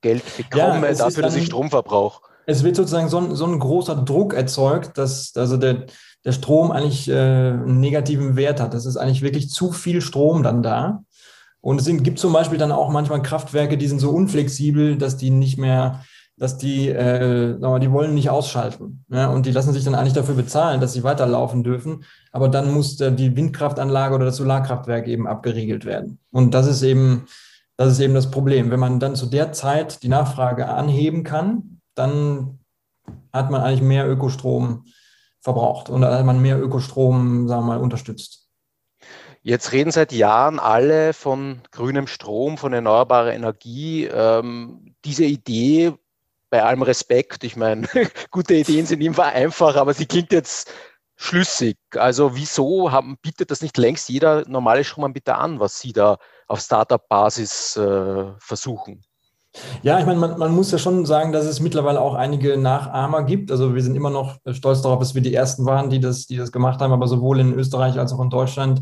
Geld 0.00 0.22
bekomme 0.36 0.86
ja, 0.86 0.94
dafür, 0.94 1.10
dann, 1.10 1.22
dass 1.22 1.34
ich 1.34 1.46
Strom 1.46 1.68
verbrauche? 1.68 2.22
Es 2.46 2.62
wird 2.62 2.76
sozusagen 2.76 3.08
so 3.08 3.18
ein, 3.18 3.34
so 3.34 3.44
ein 3.44 3.58
großer 3.58 3.96
Druck 3.96 4.34
erzeugt, 4.34 4.96
dass 4.96 5.36
also 5.36 5.56
der, 5.56 5.86
der 6.24 6.32
Strom 6.32 6.70
eigentlich 6.70 7.08
äh, 7.08 7.14
einen 7.14 7.80
negativen 7.80 8.36
Wert 8.36 8.60
hat. 8.60 8.72
Das 8.72 8.86
ist 8.86 8.96
eigentlich 8.96 9.22
wirklich 9.22 9.50
zu 9.50 9.72
viel 9.72 10.00
Strom 10.00 10.44
dann 10.44 10.62
da. 10.62 11.02
Und 11.60 11.80
es 11.80 11.86
gibt 11.86 12.20
zum 12.20 12.32
Beispiel 12.32 12.58
dann 12.58 12.70
auch 12.70 12.90
manchmal 12.90 13.20
Kraftwerke, 13.20 13.76
die 13.76 13.88
sind 13.88 13.98
so 13.98 14.10
unflexibel, 14.10 14.96
dass 14.96 15.16
die 15.16 15.30
nicht 15.30 15.58
mehr 15.58 16.04
dass 16.38 16.58
die, 16.58 16.88
äh, 16.88 17.56
die 17.80 17.92
wollen 17.92 18.14
nicht 18.14 18.28
ausschalten. 18.28 19.04
Ja? 19.08 19.28
Und 19.28 19.46
die 19.46 19.52
lassen 19.52 19.72
sich 19.72 19.84
dann 19.84 19.94
eigentlich 19.94 20.12
dafür 20.12 20.34
bezahlen, 20.34 20.80
dass 20.80 20.92
sie 20.92 21.02
weiterlaufen 21.02 21.62
dürfen. 21.62 22.04
Aber 22.30 22.48
dann 22.48 22.72
muss 22.72 22.96
der, 22.96 23.10
die 23.10 23.34
Windkraftanlage 23.36 24.14
oder 24.14 24.26
das 24.26 24.36
Solarkraftwerk 24.36 25.08
eben 25.08 25.26
abgeriegelt 25.26 25.86
werden. 25.86 26.18
Und 26.30 26.52
das 26.52 26.66
ist 26.66 26.82
eben, 26.82 27.26
das 27.76 27.92
ist 27.92 28.00
eben 28.00 28.14
das 28.14 28.30
Problem. 28.30 28.70
Wenn 28.70 28.80
man 28.80 29.00
dann 29.00 29.16
zu 29.16 29.26
der 29.26 29.52
Zeit 29.52 30.02
die 30.02 30.08
Nachfrage 30.08 30.68
anheben 30.68 31.24
kann, 31.24 31.80
dann 31.94 32.58
hat 33.32 33.50
man 33.50 33.62
eigentlich 33.62 33.82
mehr 33.82 34.08
Ökostrom 34.08 34.84
verbraucht 35.40 35.88
und 35.88 36.04
hat 36.04 36.26
man 36.26 36.42
mehr 36.42 36.60
Ökostrom, 36.60 37.48
sagen 37.48 37.62
wir 37.62 37.74
mal, 37.74 37.78
unterstützt. 37.78 38.46
Jetzt 39.40 39.70
reden 39.70 39.92
seit 39.92 40.12
Jahren 40.12 40.58
alle 40.58 41.12
von 41.12 41.60
grünem 41.70 42.08
Strom, 42.08 42.58
von 42.58 42.72
erneuerbarer 42.72 43.32
Energie. 43.32 44.04
Ähm, 44.06 44.96
diese 45.04 45.24
Idee 45.24 45.94
bei 46.56 46.62
allem 46.62 46.80
Respekt, 46.80 47.44
ich 47.44 47.54
meine, 47.54 47.86
gute 48.30 48.54
Ideen 48.54 48.86
sind 48.86 49.02
immer 49.02 49.24
einfach, 49.24 49.76
aber 49.76 49.92
sie 49.92 50.06
klingt 50.06 50.32
jetzt 50.32 50.72
schlüssig. 51.14 51.76
Also 51.94 52.34
wieso 52.34 52.90
haben, 52.90 53.18
bietet 53.20 53.50
das 53.50 53.60
nicht 53.60 53.76
längst 53.76 54.08
jeder 54.08 54.48
normale 54.48 54.82
Stromanbieter 54.82 55.36
an, 55.36 55.60
was 55.60 55.78
Sie 55.78 55.92
da 55.92 56.16
auf 56.46 56.60
Startup-Basis 56.60 57.76
äh, 57.76 58.24
versuchen? 58.38 59.02
Ja, 59.82 59.98
ich 60.00 60.06
meine, 60.06 60.18
man, 60.18 60.38
man, 60.38 60.54
muss 60.54 60.72
ja 60.72 60.78
schon 60.78 61.04
sagen, 61.04 61.32
dass 61.32 61.44
es 61.44 61.60
mittlerweile 61.60 62.00
auch 62.00 62.14
einige 62.14 62.56
Nachahmer 62.56 63.24
gibt. 63.24 63.50
Also 63.50 63.74
wir 63.74 63.82
sind 63.82 63.94
immer 63.94 64.10
noch 64.10 64.38
stolz 64.52 64.80
darauf, 64.80 65.00
dass 65.00 65.14
wir 65.14 65.22
die 65.22 65.34
Ersten 65.34 65.66
waren, 65.66 65.90
die 65.90 66.00
das, 66.00 66.26
die 66.26 66.38
das 66.38 66.52
gemacht 66.52 66.80
haben, 66.80 66.92
aber 66.92 67.06
sowohl 67.06 67.38
in 67.40 67.52
Österreich 67.52 67.98
als 67.98 68.14
auch 68.14 68.20
in 68.20 68.30
Deutschland 68.30 68.80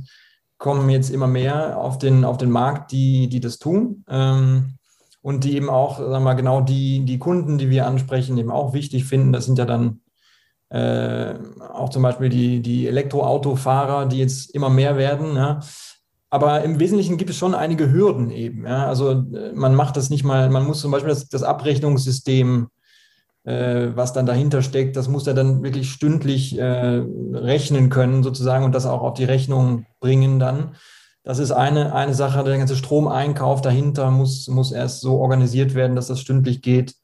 kommen 0.59 0.88
jetzt 0.90 1.11
immer 1.11 1.26
mehr 1.26 1.76
auf 1.76 1.99
den, 1.99 2.25
auf 2.25 2.37
den 2.38 2.50
Markt, 2.50 2.93
die, 2.93 3.28
die 3.28 3.40
das 3.40 3.59
tun. 3.59 4.04
Ähm, 4.09 4.78
und 5.25 5.45
die 5.45 5.57
eben 5.57 5.71
auch, 5.71 5.97
sagen 5.97 6.12
wir 6.12 6.21
mal, 6.21 6.35
genau 6.35 6.61
die, 6.61 7.02
die 7.07 7.19
Kunden, 7.19 7.57
die 7.57 7.71
wir 7.71 7.87
ansprechen, 7.87 8.37
eben 8.37 8.50
auch 8.50 8.75
wichtig 8.75 9.07
finden. 9.07 9.33
Das 9.33 9.47
sind 9.47 9.59
ja 9.59 9.64
dann 9.64 10.02
äh, 10.69 11.33
auch 11.73 11.88
zum 11.88 12.02
Beispiel 12.02 12.28
die, 12.28 12.61
die 12.61 12.87
Elektroautofahrer, 12.87 14.04
die 14.04 14.19
jetzt 14.19 14.54
immer 14.54 14.69
mehr 14.69 14.99
werden. 14.99 15.35
Ja. 15.35 15.61
Aber 16.28 16.62
im 16.62 16.78
Wesentlichen 16.78 17.16
gibt 17.16 17.31
es 17.31 17.38
schon 17.38 17.54
einige 17.54 17.90
Hürden 17.90 18.31
eben. 18.31 18.66
Ja. 18.66 18.87
Also 18.87 19.12
äh, 19.12 19.52
man 19.54 19.75
macht 19.75 19.97
das 19.97 20.11
nicht 20.11 20.25
mal, 20.25 20.50
man 20.50 20.66
muss 20.66 20.83
zum 20.83 20.90
Beispiel 20.90 21.09
das, 21.09 21.26
das 21.31 21.43
Abrechnungssystem, 21.43 22.69
äh, 23.45 23.87
was 23.95 24.12
dann 24.12 24.26
dahinter 24.26 24.61
steckt, 24.61 24.95
das 24.95 25.09
muss 25.09 25.26
er 25.26 25.33
dann 25.33 25.62
wirklich 25.62 25.90
stündlich 25.90 26.59
äh, 26.59 27.02
rechnen 27.33 27.88
können 27.88 28.23
sozusagen 28.23 28.66
und 28.66 28.75
das 28.75 28.85
auch 28.85 29.00
auf 29.00 29.14
die 29.14 29.25
Rechnung 29.25 29.87
bringen 30.00 30.38
dann. 30.38 30.75
Das 31.25 31.38
ist 31.38 31.52
eine, 31.52 31.95
eine 31.95 32.14
Sache, 32.14 32.45
der 32.45 32.59
ganze 32.59 32.76
Stromeinkauf 32.76 33.62
dahinter 33.62 34.11
muss, 34.11 34.47
muss 34.47 34.73
erst 34.73 35.00
so 35.00 35.19
organisiert 35.19 35.75
werden, 35.75 35.97
dass 35.97 36.09
das 36.09 36.21
stündlich 36.21 36.61
geht. 36.61 36.95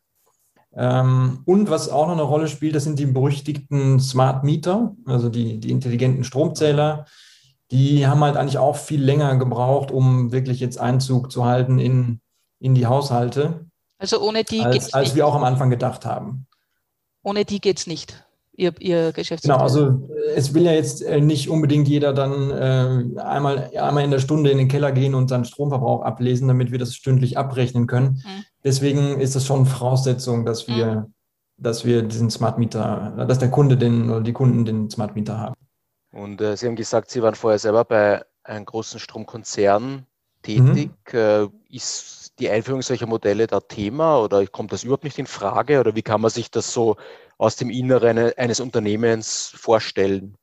Ähm, 0.74 1.40
und 1.46 1.70
was 1.70 1.88
auch 1.88 2.06
noch 2.06 2.12
eine 2.12 2.22
Rolle 2.22 2.46
spielt, 2.46 2.74
das 2.74 2.84
sind 2.84 2.98
die 2.98 3.06
berüchtigten 3.06 3.98
Smart 3.98 4.44
Meter, 4.44 4.94
also 5.06 5.30
die, 5.30 5.58
die 5.58 5.70
intelligenten 5.70 6.22
Stromzähler. 6.22 7.06
Die 7.70 8.06
haben 8.06 8.22
halt 8.22 8.36
eigentlich 8.36 8.58
auch 8.58 8.76
viel 8.76 9.02
länger 9.02 9.36
gebraucht, 9.36 9.90
um 9.90 10.32
wirklich 10.32 10.60
jetzt 10.60 10.78
Einzug 10.78 11.32
zu 11.32 11.46
halten 11.46 11.78
in, 11.78 12.20
in 12.58 12.74
die 12.74 12.86
Haushalte. 12.86 13.66
Also 13.98 14.20
ohne 14.20 14.44
die 14.44 14.60
als, 14.60 14.92
als 14.92 15.14
wir 15.14 15.26
auch 15.26 15.34
am 15.34 15.44
Anfang 15.44 15.70
gedacht 15.70 16.04
haben. 16.04 16.46
Ohne 17.22 17.44
die 17.44 17.60
geht 17.60 17.78
es 17.78 17.86
nicht. 17.86 18.26
Ihr, 18.56 18.72
Ihr 18.80 19.12
Genau, 19.12 19.56
also 19.56 20.08
es 20.34 20.52
will 20.52 20.64
ja 20.64 20.72
jetzt 20.72 21.02
äh, 21.02 21.20
nicht 21.20 21.48
unbedingt 21.48 21.88
jeder 21.88 22.12
dann 22.12 22.50
äh, 22.50 23.20
einmal, 23.20 23.70
einmal 23.76 24.04
in 24.04 24.10
der 24.10 24.18
Stunde 24.18 24.50
in 24.50 24.58
den 24.58 24.68
Keller 24.68 24.92
gehen 24.92 25.14
und 25.14 25.28
seinen 25.28 25.44
Stromverbrauch 25.44 26.02
ablesen, 26.02 26.48
damit 26.48 26.70
wir 26.70 26.78
das 26.78 26.94
stündlich 26.94 27.38
abrechnen 27.38 27.86
können. 27.86 28.22
Mhm. 28.24 28.44
Deswegen 28.64 29.20
ist 29.20 29.36
es 29.36 29.46
schon 29.46 29.66
Voraussetzung, 29.66 30.44
dass 30.44 30.68
wir, 30.68 30.86
mhm. 30.86 31.14
dass 31.56 31.84
wir 31.84 32.02
diesen 32.02 32.30
Smart 32.30 32.58
Meter, 32.58 33.24
dass 33.26 33.38
der 33.38 33.50
Kunde 33.50 33.76
den 33.76 34.10
oder 34.10 34.20
die 34.20 34.32
Kunden 34.32 34.64
den 34.64 34.90
Smart 34.90 35.14
Meter 35.14 35.38
haben. 35.38 35.54
Und 36.12 36.40
äh, 36.40 36.56
Sie 36.56 36.66
haben 36.66 36.76
gesagt, 36.76 37.10
Sie 37.10 37.22
waren 37.22 37.34
vorher 37.34 37.58
selber 37.58 37.84
bei 37.84 38.22
einem 38.42 38.64
großen 38.64 38.98
Stromkonzern 38.98 40.06
tätig. 40.42 40.90
Mhm. 41.12 41.18
Äh, 41.18 41.46
ist 41.70 42.32
die 42.38 42.50
Einführung 42.50 42.82
solcher 42.82 43.06
Modelle 43.06 43.46
da 43.46 43.60
Thema 43.60 44.18
oder 44.18 44.46
kommt 44.46 44.72
das 44.72 44.84
überhaupt 44.84 45.04
nicht 45.04 45.18
in 45.18 45.26
Frage? 45.26 45.80
Oder 45.80 45.94
wie 45.94 46.02
kann 46.02 46.20
man 46.20 46.30
sich 46.30 46.50
das 46.50 46.72
so 46.72 46.96
aus 47.40 47.56
dem 47.56 47.70
Inneren 47.70 48.18
eines 48.36 48.60
Unternehmens 48.60 49.52
vorstellen? 49.56 50.36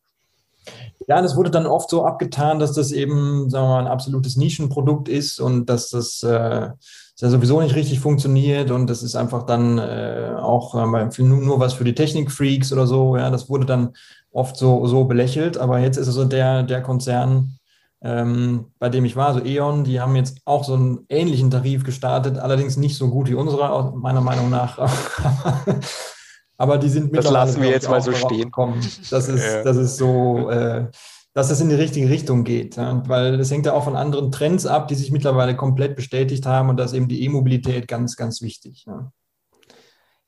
Ja, 1.08 1.22
das 1.22 1.36
wurde 1.38 1.52
dann 1.52 1.68
oft 1.68 1.90
so 1.90 2.04
abgetan, 2.04 2.60
dass 2.60 2.74
das 2.74 2.92
eben, 2.92 3.50
sagen 3.50 3.68
wir 3.68 3.70
mal, 3.70 3.80
ein 3.82 3.88
absolutes 3.88 4.36
Nischenprodukt 4.36 5.08
ist 5.08 5.40
und 5.40 5.68
dass 5.68 5.92
das 5.92 6.24
äh, 6.24 6.30
ja 6.30 7.30
sowieso 7.30 7.62
nicht 7.62 7.76
richtig 7.76 8.00
funktioniert 8.00 8.72
und 8.72 8.90
das 8.90 9.04
ist 9.04 9.16
einfach 9.16 9.44
dann 9.44 9.78
äh, 9.78 10.34
auch 10.38 10.74
äh, 10.76 11.22
nur, 11.22 11.40
nur 11.40 11.60
was 11.60 11.74
für 11.74 11.84
die 11.84 11.96
Technikfreaks 11.96 12.74
oder 12.74 12.88
so. 12.88 13.16
Ja, 13.16 13.30
das 13.30 13.48
wurde 13.48 13.66
dann 13.68 13.94
oft 14.32 14.58
so, 14.58 14.88
so 14.88 15.06
belächelt, 15.06 15.58
aber 15.58 15.80
jetzt 15.80 15.98
ist 15.98 16.08
also 16.08 16.26
der, 16.26 16.64
der 16.64 16.82
Konzern, 16.82 17.58
ähm, 18.02 18.66
bei 18.80 18.90
dem 18.90 19.06
ich 19.06 19.16
war, 19.16 19.28
also 19.28 19.46
E.ON, 19.46 19.84
die 19.84 20.02
haben 20.02 20.16
jetzt 20.16 20.40
auch 20.46 20.64
so 20.64 20.74
einen 20.74 21.06
ähnlichen 21.10 21.52
Tarif 21.52 21.84
gestartet, 21.84 22.40
allerdings 22.40 22.76
nicht 22.76 22.98
so 22.98 23.10
gut 23.10 23.30
wie 23.30 23.36
unsere, 23.36 23.94
meiner 23.96 24.22
Meinung 24.22 24.50
nach. 24.50 24.80
Aber 26.58 26.78
die 26.78 26.90
sind 26.90 27.12
mittlerweile. 27.12 27.46
Das 27.46 27.50
lassen 27.50 27.62
wir 27.62 27.70
jetzt 27.70 27.90
mal 27.90 28.02
so 28.02 28.14
stehen. 28.14 28.52
Das 29.10 29.28
ist, 29.30 29.46
ja. 29.46 29.64
das 29.64 29.78
ist 29.78 29.98
so, 29.98 30.50
äh, 30.50 30.88
dass 31.34 31.50
das 31.50 31.62
in 31.62 31.70
die 31.70 31.76
richtige 31.76 32.10
Richtung 32.10 32.44
geht. 32.44 32.78
Ja? 32.78 33.04
Weil 33.08 33.38
das 33.38 33.52
hängt 33.52 33.68
ja 33.68 33.74
auch 33.74 33.84
von 33.84 33.96
anderen 33.96 34.32
Trends 34.32 34.66
ab, 34.66 34.88
die 34.88 34.96
sich 34.96 35.12
mittlerweile 35.12 35.56
komplett 35.56 35.96
bestätigt 35.96 36.48
haben 36.48 36.70
und 36.70 36.78
da 36.78 36.84
ist 36.84 36.94
eben 36.94 37.08
die 37.08 37.24
E-Mobilität 37.24 37.88
ganz, 37.88 38.16
ganz 38.16 38.42
wichtig. 38.42 38.86
Ja. 38.88 39.12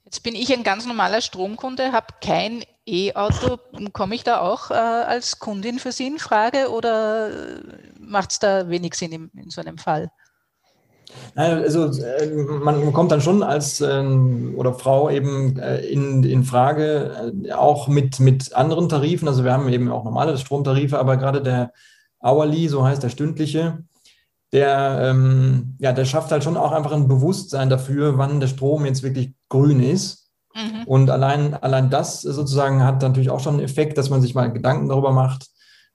Jetzt 0.05 0.21
bin 0.21 0.35
ich 0.35 0.53
ein 0.53 0.63
ganz 0.63 0.85
normaler 0.85 1.21
Stromkunde, 1.21 1.91
habe 1.91 2.13
kein 2.21 2.63
E-Auto. 2.85 3.57
Komme 3.93 4.15
ich 4.15 4.23
da 4.23 4.41
auch 4.41 4.71
äh, 4.71 4.73
als 4.73 5.39
Kundin 5.39 5.79
für 5.79 5.91
Sie 5.91 6.07
in 6.07 6.19
Frage 6.19 6.69
oder 6.69 7.29
äh, 7.29 7.61
macht 7.99 8.31
es 8.31 8.39
da 8.39 8.69
wenig 8.69 8.93
Sinn 8.95 9.11
in, 9.11 9.31
in 9.35 9.49
so 9.49 9.61
einem 9.61 9.77
Fall? 9.77 10.11
Also 11.35 11.85
äh, 12.03 12.27
man 12.27 12.93
kommt 12.93 13.11
dann 13.11 13.21
schon 13.21 13.43
als 13.43 13.81
ähm, 13.81 14.53
oder 14.55 14.73
Frau 14.73 15.09
eben 15.09 15.57
äh, 15.57 15.79
in, 15.85 16.23
in 16.23 16.43
Frage, 16.43 17.33
äh, 17.45 17.51
auch 17.53 17.87
mit, 17.87 18.19
mit 18.19 18.53
anderen 18.55 18.89
Tarifen. 18.89 19.27
Also 19.27 19.43
wir 19.43 19.53
haben 19.53 19.69
eben 19.69 19.91
auch 19.91 20.03
normale 20.03 20.37
Stromtarife, 20.37 20.99
aber 20.99 21.17
gerade 21.17 21.41
der 21.41 21.71
Hourly, 22.21 22.67
so 22.67 22.85
heißt 22.85 23.01
der 23.01 23.09
stündliche, 23.09 23.79
der, 24.51 25.01
ähm, 25.03 25.75
ja, 25.79 25.93
der 25.93 26.05
schafft 26.05 26.31
halt 26.31 26.43
schon 26.43 26.57
auch 26.57 26.71
einfach 26.71 26.91
ein 26.91 27.07
Bewusstsein 27.07 27.69
dafür, 27.69 28.17
wann 28.17 28.39
der 28.39 28.47
Strom 28.47 28.85
jetzt 28.85 29.03
wirklich 29.03 29.33
grün 29.47 29.81
ist. 29.81 30.31
Mhm. 30.55 30.83
Und 30.85 31.09
allein, 31.09 31.53
allein 31.53 31.89
das 31.89 32.21
sozusagen 32.21 32.83
hat 32.83 33.01
natürlich 33.01 33.29
auch 33.29 33.39
schon 33.39 33.55
einen 33.55 33.63
Effekt, 33.63 33.97
dass 33.97 34.09
man 34.09 34.21
sich 34.21 34.33
mal 34.33 34.51
Gedanken 34.51 34.89
darüber 34.89 35.11
macht. 35.11 35.47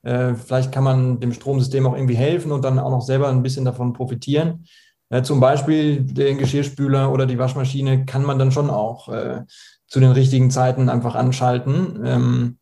Äh, 0.03 0.35
vielleicht 0.35 0.71
kann 0.71 0.85
man 0.85 1.19
dem 1.19 1.33
Stromsystem 1.33 1.87
auch 1.87 1.95
irgendwie 1.95 2.17
helfen 2.17 2.53
und 2.53 2.65
dann 2.65 2.79
auch 2.79 2.91
noch 2.91 3.03
selber 3.03 3.29
ein 3.29 3.43
bisschen 3.43 3.65
davon 3.65 3.93
profitieren. 3.93 4.65
Äh, 5.15 5.23
zum 5.23 5.39
Beispiel 5.39 6.01
den 6.01 6.39
Geschirrspüler 6.39 7.13
oder 7.13 7.27
die 7.27 7.39
Waschmaschine 7.39 8.05
kann 8.05 8.25
man 8.25 8.37
dann 8.37 8.51
schon 8.51 8.69
auch 8.69 9.09
äh, 9.09 9.43
zu 9.87 10.01
den 10.01 10.11
richtigen 10.11 10.51
Zeiten 10.51 10.89
einfach 10.89 11.15
anschalten. 11.15 12.01
Ähm, 12.05 12.59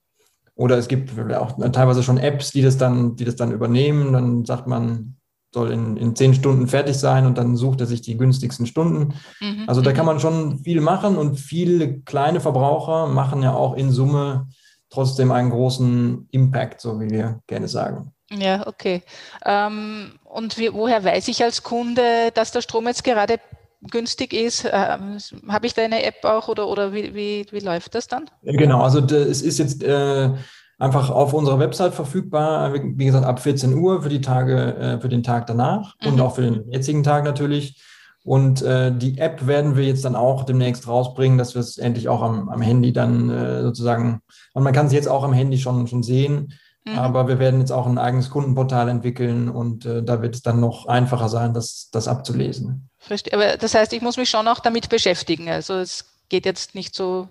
oder 0.55 0.77
es 0.77 0.89
gibt 0.89 1.11
auch 1.33 1.57
teilweise 1.73 2.03
schon 2.03 2.19
Apps, 2.19 2.51
die 2.51 2.61
das 2.61 2.77
dann, 2.77 3.17
die 3.17 3.25
das 3.25 3.37
dann 3.37 3.53
übernehmen. 3.53 4.13
Dann 4.13 4.45
sagt 4.45 4.67
man, 4.67 5.17
soll 5.55 5.71
in, 5.71 5.97
in 5.97 6.15
zehn 6.15 6.35
Stunden 6.35 6.69
fertig 6.69 6.99
sein 6.99 7.25
und 7.25 7.39
dann 7.39 7.57
sucht 7.57 7.81
er 7.81 7.87
sich 7.87 8.03
die 8.03 8.19
günstigsten 8.19 8.67
Stunden. 8.67 9.15
Mhm. 9.41 9.65
Also 9.67 9.81
da 9.81 9.93
kann 9.93 10.05
mhm. 10.05 10.13
man 10.13 10.21
schon 10.21 10.59
viel 10.59 10.83
machen 10.83 11.17
und 11.17 11.41
viele 11.41 12.01
kleine 12.01 12.41
Verbraucher 12.41 13.07
machen 13.07 13.43
ja 13.43 13.55
auch 13.55 13.75
in 13.75 13.91
Summe 13.91 14.49
trotzdem 14.91 15.33
einen 15.33 15.49
großen 15.49 16.29
Impact, 16.33 16.83
so 16.83 17.01
wie 17.01 17.09
wir 17.09 17.41
gerne 17.47 17.69
sagen. 17.69 18.13
Ja, 18.39 18.67
okay. 18.67 19.03
Ähm, 19.45 20.13
und 20.33 20.57
wie, 20.57 20.73
woher 20.73 21.05
weiß 21.05 21.29
ich 21.29 21.45
als 21.45 21.63
Kunde, 21.63 22.31
dass 22.35 22.53
der 22.53 22.63
Strom 22.63 22.87
jetzt 22.87 23.05
gerade 23.05 23.39
günstig 23.83 24.33
ist? 24.33 24.65
Ähm, 24.65 25.19
Habe 25.49 25.67
ich 25.67 25.75
da 25.75 25.83
eine 25.83 26.05
App 26.05 26.25
auch 26.25 26.49
oder, 26.49 26.69
oder 26.69 26.93
wie, 26.93 27.15
wie, 27.15 27.47
wie 27.51 27.61
läuft 27.61 27.95
das 27.95 28.09
dann? 28.09 28.31
Genau, 28.43 28.81
also 28.81 29.01
es 29.01 29.43
ist 29.43 29.59
jetzt 29.59 29.83
äh, 29.83 30.31
einfach 30.79 31.11
auf 31.11 31.35
unserer 31.35 31.59
Website 31.59 31.95
verfügbar, 31.95 32.73
wie 32.73 33.05
gesagt, 33.05 33.27
ab 33.27 33.41
14 33.41 33.75
Uhr 33.75 34.03
für 34.03 34.09
die 34.09 34.23
Tage, 34.23 34.75
äh, 34.77 35.01
für 35.01 35.09
den 35.09 35.23
Tag 35.23 35.47
danach 35.47 35.95
mhm. 36.01 36.13
und 36.13 36.21
auch 36.23 36.35
für 36.35 36.43
den 36.43 36.71
jetzigen 36.71 37.03
Tag 37.03 37.25
natürlich. 37.25 37.83
Und 38.25 38.63
äh, 38.63 38.97
die 38.97 39.19
App 39.19 39.47
werden 39.47 39.77
wir 39.77 39.85
jetzt 39.85 40.05
dann 40.05 40.17
auch 40.17 40.45
demnächst 40.45 40.87
rausbringen, 40.87 41.39
dass 41.39 41.55
wir 41.55 41.61
es 41.61 41.77
endlich 41.77 42.09
auch 42.09 42.23
am, 42.23 42.49
am 42.49 42.63
Handy 42.63 42.93
dann 42.93 43.29
äh, 43.29 43.63
sozusagen, 43.63 44.21
und 44.55 44.63
man 44.63 44.73
kann 44.73 44.87
es 44.87 44.93
jetzt 44.93 45.09
auch 45.09 45.25
am 45.25 45.33
Handy 45.33 45.59
schon, 45.59 45.89
schon 45.89 46.03
sehen, 46.03 46.55
Mhm. 46.85 46.99
Aber 46.99 47.29
wir 47.29 47.39
werden 47.39 47.61
jetzt 47.61 47.71
auch 47.71 47.87
ein 47.87 47.99
eigenes 47.99 48.31
Kundenportal 48.31 48.89
entwickeln 48.89 49.49
und 49.49 49.87
äh, 49.87 50.03
da 50.03 50.21
wird 50.21 50.35
es 50.35 50.43
dann 50.43 50.59
noch 50.61 50.87
einfacher 50.87 51.29
sein, 51.29 51.55
das, 51.55 51.89
das 51.93 52.09
abzulesen. 52.09 52.89
Verstehe. 52.99 53.35
Aber 53.35 53.57
das 53.57 53.75
heißt, 53.75 53.93
ich 53.93 54.03
muss 54.03 54.17
mich 54.17 54.31
schon 54.31 54.49
auch 54.49 54.59
damit 54.59 54.89
beschäftigen. 54.89 55.49
Also 55.49 55.75
es 55.75 56.05
geht 56.29 56.45
jetzt 56.45 56.75
nicht 56.75 56.95
so. 56.95 57.29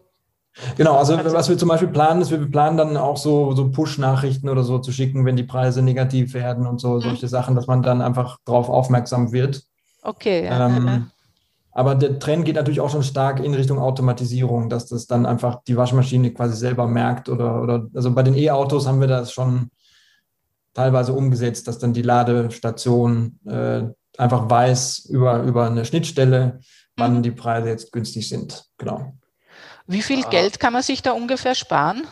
Genau, 0.77 0.98
also 0.98 1.17
was 1.24 1.50
wir 1.50 1.58
zum 1.58 1.70
Beispiel 1.70 1.88
planen, 1.89 2.22
ist, 2.22 2.31
wir 2.31 2.46
planen 2.46 2.77
dann 2.77 2.98
auch 2.98 3.17
so, 3.17 3.53
so 3.53 3.72
Push-Nachrichten 3.72 4.50
oder 4.50 4.63
so 4.63 4.79
zu 4.79 4.91
schicken, 4.91 5.25
wenn 5.25 5.38
die 5.38 5.43
Preise 5.43 5.81
negativ 5.81 6.34
werden 6.34 6.67
und 6.67 6.79
so, 6.79 6.96
mhm. 6.96 7.01
solche 7.01 7.27
Sachen, 7.27 7.55
dass 7.55 7.67
man 7.67 7.84
dann 7.84 8.01
einfach 8.01 8.38
darauf 8.46 8.70
aufmerksam 8.70 9.31
wird. 9.31 9.63
Okay. 10.01 10.46
Ja, 10.46 10.67
ähm, 10.67 10.88
ja. 10.88 11.01
Aber 11.72 11.96
der 11.96 12.20
Trend 12.20 12.46
geht 12.46 12.56
natürlich 12.56 12.82
auch 12.82 12.90
schon 12.90 13.04
stark 13.04 13.40
in 13.40 13.54
Richtung 13.54 13.80
Automatisierung, 13.80 14.70
dass 14.70 14.88
das 14.88 15.08
dann 15.08 15.25
einfach 15.25 15.63
die 15.63 15.78
Waschmaschine 15.78 16.34
quasi 16.34 16.56
selber 16.56 16.88
merkt 16.88 17.30
oder, 17.30 17.62
oder 17.62 17.88
also 17.94 18.13
bei 18.13 18.24
den 18.24 18.36
E-Autos 18.36 18.88
haben 18.88 19.00
wir 19.00 19.08
das 19.08 19.32
schon 19.32 19.70
teilweise 20.74 21.13
umgesetzt, 21.13 21.68
dass 21.68 21.80
dann 21.80 21.94
die 21.94 22.01
Ladestation 22.01 23.40
äh, 23.46 23.84
einfach 24.18 24.50
weiß 24.50 25.06
über, 25.10 25.44
über 25.44 25.68
eine 25.68 25.86
Schnittstelle, 25.86 26.60
wann 26.98 27.18
mhm. 27.18 27.24
die 27.24 27.32
Preise 27.32 27.70
jetzt 27.70 27.92
günstig 27.92 28.28
sind. 28.28 28.66
Genau. 28.78 29.13
Wie 29.88 30.01
viel 30.01 30.24
ah. 30.25 30.30
Geld 30.30 30.60
kann 30.60 30.74
man 30.74 30.84
sich 30.84 31.01
da 31.01 31.12
ungefähr 31.12 31.56
sparen, 31.56 32.04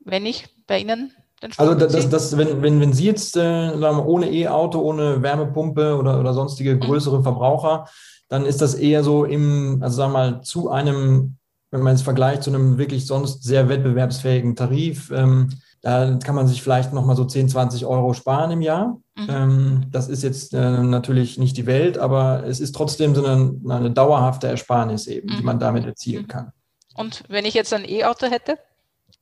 wenn 0.00 0.24
ich 0.24 0.48
bei 0.66 0.78
Ihnen 0.80 1.12
also 1.56 1.74
das, 1.74 1.92
das, 1.92 2.08
das, 2.10 2.36
wenn, 2.36 2.60
wenn, 2.60 2.80
wenn 2.80 2.92
Sie 2.92 3.06
jetzt 3.06 3.34
äh, 3.36 3.74
wir, 3.74 4.06
ohne 4.06 4.30
E-Auto, 4.30 4.78
ohne 4.80 5.22
Wärmepumpe 5.22 5.96
oder, 5.96 6.20
oder 6.20 6.34
sonstige 6.34 6.74
mhm. 6.74 6.80
größere 6.80 7.18
mhm. 7.18 7.22
Verbraucher, 7.22 7.88
dann 8.30 8.46
ist 8.46 8.62
das 8.62 8.74
eher 8.74 9.02
so 9.02 9.24
im, 9.24 9.82
also 9.82 9.96
sagen 9.96 10.12
wir 10.12 10.18
mal, 10.18 10.40
zu 10.42 10.70
einem, 10.70 11.36
wenn 11.72 11.82
man 11.82 11.96
es 11.96 12.02
vergleicht, 12.02 12.44
zu 12.44 12.50
einem 12.50 12.78
wirklich 12.78 13.06
sonst 13.06 13.42
sehr 13.42 13.68
wettbewerbsfähigen 13.68 14.56
Tarif. 14.56 15.10
Ähm, 15.10 15.50
da 15.82 16.16
kann 16.22 16.36
man 16.36 16.46
sich 16.46 16.62
vielleicht 16.62 16.92
nochmal 16.92 17.16
so 17.16 17.24
10, 17.24 17.48
20 17.48 17.86
Euro 17.86 18.14
sparen 18.14 18.52
im 18.52 18.62
Jahr. 18.62 19.00
Mhm. 19.16 19.26
Ähm, 19.28 19.86
das 19.90 20.08
ist 20.08 20.22
jetzt 20.22 20.54
äh, 20.54 20.82
natürlich 20.82 21.38
nicht 21.38 21.56
die 21.56 21.66
Welt, 21.66 21.98
aber 21.98 22.44
es 22.46 22.60
ist 22.60 22.74
trotzdem 22.74 23.14
so 23.16 23.24
eine, 23.24 23.52
eine 23.68 23.90
dauerhafte 23.90 24.46
Ersparnis 24.46 25.08
eben, 25.08 25.32
mhm. 25.32 25.36
die 25.36 25.42
man 25.42 25.58
damit 25.58 25.84
erzielen 25.84 26.22
mhm. 26.22 26.28
kann. 26.28 26.52
Und 26.94 27.24
wenn 27.28 27.44
ich 27.44 27.54
jetzt 27.54 27.72
ein 27.72 27.88
E-Auto 27.88 28.26
hätte? 28.26 28.58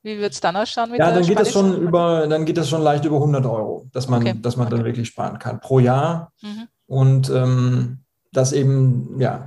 Wie 0.03 0.19
wird 0.19 0.33
es 0.33 0.41
dann 0.41 0.55
ausschauen? 0.55 0.95
ja, 0.95 1.13
dann 1.13 1.25
geht, 1.25 1.41
das 1.41 1.51
schon 1.51 1.77
über, 1.81 2.27
dann 2.29 2.45
geht 2.45 2.57
das 2.57 2.69
schon 2.69 2.83
leicht 2.83 3.05
über 3.05 3.17
100 3.17 3.45
Euro, 3.47 3.89
dass 3.93 4.09
man, 4.09 4.23
okay. 4.23 4.35
dass 4.41 4.57
man 4.57 4.67
okay. 4.67 4.77
dann 4.77 4.85
wirklich 4.85 5.09
sparen 5.09 5.39
kann 5.39 5.61
pro 5.61 5.81
Jahr. 5.81 6.33
Mhm. 6.43 6.69
Und 6.87 7.31
ähm, 7.31 8.05
das 8.33 8.53
eben, 8.53 9.19
ja, 9.21 9.47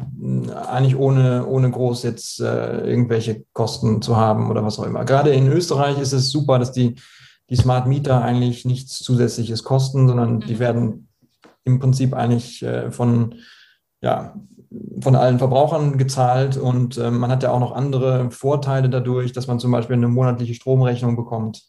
eigentlich 0.70 0.96
ohne, 0.96 1.46
ohne 1.46 1.70
groß 1.70 2.04
jetzt 2.04 2.40
äh, 2.40 2.90
irgendwelche 2.90 3.46
Kosten 3.54 4.02
zu 4.02 4.18
haben 4.18 4.50
oder 4.50 4.64
was 4.64 4.80
auch 4.80 4.86
immer. 4.86 5.06
Gerade 5.06 5.32
in 5.32 5.52
Österreich 5.52 6.00
ist 6.00 6.14
es 6.14 6.32
super, 6.32 6.58
dass 6.58 6.72
die, 6.72 6.96
die 7.50 7.56
Smart 7.56 7.88
Meter 7.88 8.24
eigentlich 8.24 8.66
nichts 8.66 9.00
Zusätzliches 9.00 9.64
kosten, 9.64 10.08
sondern 10.08 10.36
mhm. 10.36 10.40
die 10.42 10.60
werden 10.60 11.08
im 11.64 11.80
Prinzip 11.80 12.14
eigentlich 12.14 12.64
äh, 12.64 12.92
von, 12.92 13.36
ja, 14.02 14.36
von 15.02 15.16
allen 15.16 15.38
Verbrauchern 15.38 15.98
gezahlt 15.98 16.58
und 16.58 16.98
äh, 16.98 17.12
man 17.12 17.30
hat 17.30 17.44
ja 17.44 17.52
auch 17.52 17.60
noch 17.60 17.74
andere 17.74 18.32
Vorteile 18.32 18.90
dadurch, 18.90 19.34
dass 19.34 19.48
man 19.48 19.60
zum 19.60 19.72
Beispiel 19.72 19.96
eine 19.96 20.08
monatliche 20.08 20.54
Stromrechnung 20.54 21.16
bekommt, 21.16 21.64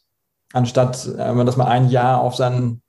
anstatt 0.53 1.07
äh, 1.07 1.45
dass 1.45 1.57
man 1.57 1.67
ein 1.67 1.89
Jahr 1.89 2.21
auf, 2.21 2.35
seinen, 2.35 2.81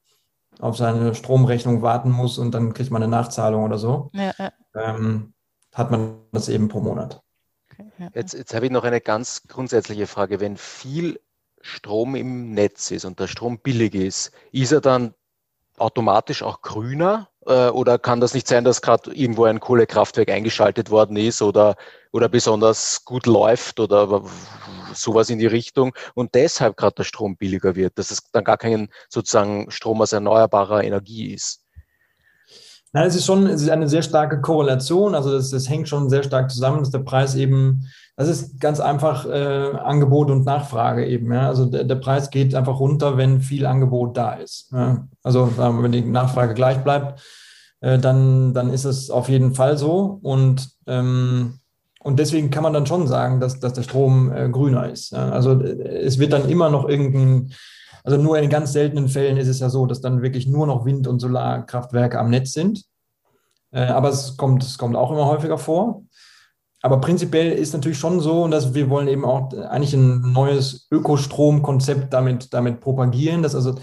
auf 0.60 0.76
seine 0.76 1.14
Stromrechnung 1.14 1.82
warten 1.82 2.10
muss 2.10 2.38
und 2.38 2.52
dann 2.52 2.74
kriegt 2.74 2.90
man 2.90 3.02
eine 3.02 3.10
Nachzahlung 3.10 3.64
oder 3.64 3.78
so. 3.78 4.10
Ja, 4.12 4.32
ja. 4.38 4.52
Ähm, 4.74 5.34
hat 5.72 5.90
man 5.90 6.16
das 6.32 6.48
eben 6.48 6.68
pro 6.68 6.80
Monat. 6.80 7.22
Okay, 7.72 7.90
ja, 7.98 8.08
jetzt, 8.14 8.34
jetzt 8.34 8.54
habe 8.54 8.66
ich 8.66 8.72
noch 8.72 8.84
eine 8.84 9.00
ganz 9.00 9.42
grundsätzliche 9.48 10.06
Frage. 10.06 10.40
Wenn 10.40 10.56
viel 10.56 11.20
Strom 11.60 12.14
im 12.14 12.52
Netz 12.52 12.90
ist 12.90 13.04
und 13.04 13.18
der 13.20 13.26
Strom 13.26 13.58
billig 13.58 13.94
ist, 13.94 14.32
ist 14.52 14.72
er 14.72 14.80
dann 14.80 15.14
automatisch 15.78 16.42
auch 16.42 16.62
grüner? 16.62 17.28
Äh, 17.46 17.68
oder 17.68 17.98
kann 17.98 18.20
das 18.20 18.34
nicht 18.34 18.46
sein, 18.46 18.64
dass 18.64 18.82
gerade 18.82 19.12
irgendwo 19.12 19.44
ein 19.44 19.60
Kohlekraftwerk 19.60 20.30
eingeschaltet 20.30 20.90
worden 20.90 21.16
ist 21.16 21.42
oder, 21.42 21.76
oder 22.12 22.28
besonders 22.28 23.04
gut 23.04 23.26
läuft 23.26 23.80
oder 23.80 24.22
sowas 24.94 25.30
in 25.30 25.38
die 25.38 25.46
Richtung 25.46 25.94
und 26.14 26.34
deshalb 26.34 26.76
gerade 26.76 26.96
der 26.96 27.04
Strom 27.04 27.36
billiger 27.36 27.76
wird, 27.76 27.98
dass 27.98 28.10
es 28.10 28.22
dann 28.32 28.44
gar 28.44 28.58
kein 28.58 28.88
sozusagen 29.08 29.70
Strom 29.70 30.00
aus 30.00 30.12
erneuerbarer 30.12 30.84
Energie 30.84 31.32
ist? 31.32 31.64
Nein, 32.94 33.08
es 33.08 33.16
ist 33.16 33.26
schon 33.26 33.48
es 33.48 33.60
ist 33.60 33.70
eine 33.70 33.88
sehr 33.88 34.02
starke 34.02 34.40
Korrelation. 34.40 35.16
Also 35.16 35.32
das, 35.32 35.50
das 35.50 35.68
hängt 35.68 35.88
schon 35.88 36.08
sehr 36.08 36.22
stark 36.22 36.48
zusammen, 36.48 36.78
dass 36.78 36.92
der 36.92 37.00
Preis 37.00 37.34
eben, 37.34 37.88
das 38.16 38.28
ist 38.28 38.60
ganz 38.60 38.78
einfach 38.78 39.26
äh, 39.26 39.72
Angebot 39.76 40.30
und 40.30 40.46
Nachfrage 40.46 41.04
eben. 41.04 41.32
Ja? 41.32 41.48
Also 41.48 41.66
der, 41.66 41.82
der, 41.82 41.96
Preis 41.96 42.30
geht 42.30 42.54
einfach 42.54 42.78
runter, 42.78 43.16
wenn 43.16 43.40
viel 43.40 43.66
Angebot 43.66 44.16
da 44.16 44.34
ist. 44.34 44.70
Ja? 44.72 45.08
Also 45.24 45.56
wenn 45.56 45.90
die 45.90 46.02
Nachfrage 46.02 46.54
gleich 46.54 46.84
bleibt, 46.84 47.20
äh, 47.80 47.98
dann, 47.98 48.54
dann 48.54 48.72
ist 48.72 48.84
es 48.84 49.10
auf 49.10 49.28
jeden 49.28 49.56
Fall 49.56 49.76
so. 49.76 50.20
Und, 50.22 50.70
ähm, 50.86 51.58
und 52.04 52.18
deswegen 52.18 52.50
kann 52.50 52.62
man 52.62 52.72
dann 52.72 52.86
schon 52.86 53.08
sagen, 53.08 53.40
dass, 53.40 53.58
dass 53.58 53.72
der 53.72 53.82
Strom 53.82 54.30
äh, 54.32 54.48
grüner 54.48 54.88
ist. 54.90 55.10
Ja? 55.10 55.30
Also 55.30 55.60
äh, 55.60 56.02
es 56.04 56.18
wird 56.18 56.32
dann 56.32 56.48
immer 56.48 56.70
noch 56.70 56.88
irgendein 56.88 57.52
also 58.04 58.18
nur 58.18 58.38
in 58.38 58.50
ganz 58.50 58.74
seltenen 58.74 59.08
Fällen 59.08 59.38
ist 59.38 59.48
es 59.48 59.60
ja 59.60 59.70
so, 59.70 59.86
dass 59.86 60.02
dann 60.02 60.20
wirklich 60.20 60.46
nur 60.46 60.66
noch 60.66 60.84
Wind- 60.84 61.08
und 61.08 61.20
Solarkraftwerke 61.20 62.18
am 62.18 62.28
Netz 62.28 62.52
sind. 62.52 62.84
Äh, 63.72 63.86
aber 63.86 64.10
es 64.10 64.36
kommt, 64.36 64.62
es 64.62 64.76
kommt 64.76 64.94
auch 64.94 65.10
immer 65.10 65.26
häufiger 65.26 65.56
vor. 65.56 66.02
Aber 66.82 67.00
prinzipiell 67.00 67.52
ist 67.52 67.72
natürlich 67.72 67.98
schon 67.98 68.20
so, 68.20 68.46
dass 68.48 68.74
wir 68.74 68.90
wollen 68.90 69.08
eben 69.08 69.24
auch 69.24 69.54
eigentlich 69.54 69.94
ein 69.94 70.32
neues 70.32 70.86
Ökostromkonzept 70.90 72.12
damit, 72.12 72.52
damit 72.52 72.80
propagieren, 72.80 73.42
dass 73.42 73.54
also 73.54 73.76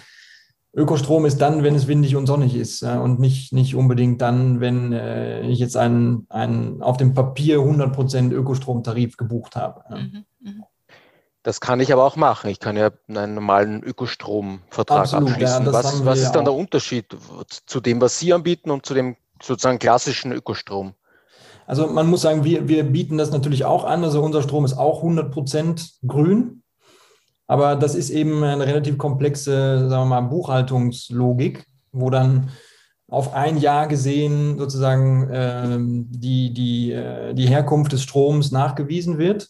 Ökostrom 0.74 1.26
ist 1.26 1.40
dann, 1.42 1.64
wenn 1.64 1.76
es 1.76 1.88
windig 1.88 2.16
und 2.16 2.28
sonnig 2.28 2.56
ist 2.56 2.82
äh, 2.82 2.98
und 2.98 3.20
nicht, 3.20 3.52
nicht 3.52 3.76
unbedingt 3.76 4.22
dann, 4.22 4.62
wenn 4.62 4.94
äh, 4.94 5.42
ich 5.42 5.60
jetzt 5.60 5.76
einen, 5.76 6.26
einen 6.30 6.82
auf 6.82 6.98
dem 6.98 7.14
Papier 7.14 7.60
100% 7.60 8.32
Ökostromtarif 8.32 9.18
gebucht 9.18 9.56
habe. 9.56 9.84
Mhm, 9.90 10.26
mh. 10.40 10.66
Das 11.44 11.60
kann 11.60 11.80
ich 11.80 11.92
aber 11.92 12.06
auch 12.06 12.16
machen. 12.16 12.52
Ich 12.52 12.60
kann 12.60 12.78
ja 12.78 12.92
einen 13.08 13.34
normalen 13.34 13.84
Ökostromvertrag 13.84 15.02
Absolut, 15.02 15.32
abschließen. 15.32 15.66
Ja, 15.66 15.74
was, 15.74 16.06
was 16.06 16.20
ist 16.20 16.34
dann 16.34 16.46
der 16.46 16.54
Unterschied 16.54 17.18
zu 17.66 17.82
dem, 17.82 18.00
was 18.00 18.20
Sie 18.20 18.32
anbieten 18.32 18.70
und 18.70 18.86
zu 18.86 18.94
dem 18.94 19.16
sozusagen 19.42 19.80
klassischen 19.80 20.32
Ökostrom? 20.32 20.94
Also 21.66 21.88
man 21.88 22.08
muss 22.08 22.22
sagen, 22.22 22.44
wir, 22.44 22.68
wir 22.68 22.84
bieten 22.84 23.18
das 23.18 23.32
natürlich 23.32 23.66
auch 23.66 23.86
an. 23.86 24.04
Also 24.04 24.22
unser 24.22 24.44
Strom 24.44 24.66
ist 24.66 24.78
auch 24.78 24.98
100 24.98 25.32
Prozent 25.32 25.94
grün. 26.06 26.61
Aber 27.52 27.76
das 27.76 27.96
ist 27.96 28.12
eben 28.12 28.42
eine 28.46 28.66
relativ 28.66 28.98
komplexe, 28.98 29.90
sagen 29.90 30.04
wir 30.04 30.22
mal, 30.22 30.30
Buchhaltungslogik, 30.30 31.66
wo 31.92 32.10
dann 32.10 32.48
auf 33.10 33.34
ein 33.34 33.58
Jahr 33.58 33.88
gesehen 33.88 34.58
sozusagen 34.58 35.30
äh, 35.30 35.78
die, 36.18 36.54
die, 36.54 36.94
äh, 36.94 37.34
die 37.34 37.50
Herkunft 37.50 37.92
des 37.92 38.04
Stroms 38.04 38.52
nachgewiesen 38.52 39.18
wird 39.18 39.50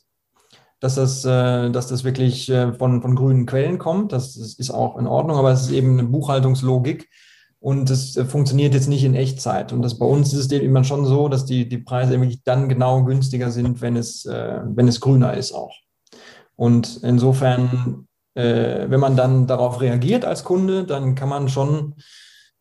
dass 0.79 0.95
das, 0.95 1.23
äh, 1.25 1.69
dass 1.69 1.85
das 1.89 2.03
wirklich 2.03 2.49
äh, 2.49 2.73
von, 2.73 3.03
von 3.03 3.15
grünen 3.15 3.45
Quellen 3.45 3.77
kommt. 3.77 4.13
Das, 4.13 4.33
das 4.33 4.55
ist 4.55 4.71
auch 4.71 4.97
in 4.97 5.05
Ordnung, 5.05 5.37
aber 5.37 5.51
es 5.51 5.61
ist 5.61 5.71
eben 5.71 5.99
eine 5.99 6.07
Buchhaltungslogik 6.07 7.07
und 7.59 7.91
es 7.91 8.17
äh, 8.17 8.25
funktioniert 8.25 8.73
jetzt 8.73 8.89
nicht 8.89 9.03
in 9.03 9.13
Echtzeit. 9.13 9.73
Und 9.73 9.83
das 9.83 9.99
bei 9.99 10.07
uns 10.07 10.33
ist 10.33 10.51
es 10.51 10.59
immer 10.59 10.83
schon 10.83 11.05
so, 11.05 11.29
dass 11.29 11.45
die, 11.45 11.69
die 11.69 11.77
Preise 11.77 12.19
wirklich 12.19 12.43
dann 12.43 12.67
genau 12.67 13.03
günstiger 13.03 13.51
sind, 13.51 13.79
wenn 13.81 13.95
es, 13.95 14.25
äh, 14.25 14.61
wenn 14.65 14.87
es 14.87 14.99
grüner 14.99 15.35
ist 15.35 15.51
auch. 15.51 15.80
Und 16.62 17.00
insofern, 17.02 18.08
äh, 18.36 18.86
wenn 18.88 19.00
man 19.00 19.15
dann 19.15 19.47
darauf 19.47 19.82
reagiert 19.82 20.26
als 20.26 20.43
Kunde, 20.43 20.84
dann 20.84 21.15
kann 21.15 21.28
man 21.28 21.50
schon 21.50 21.95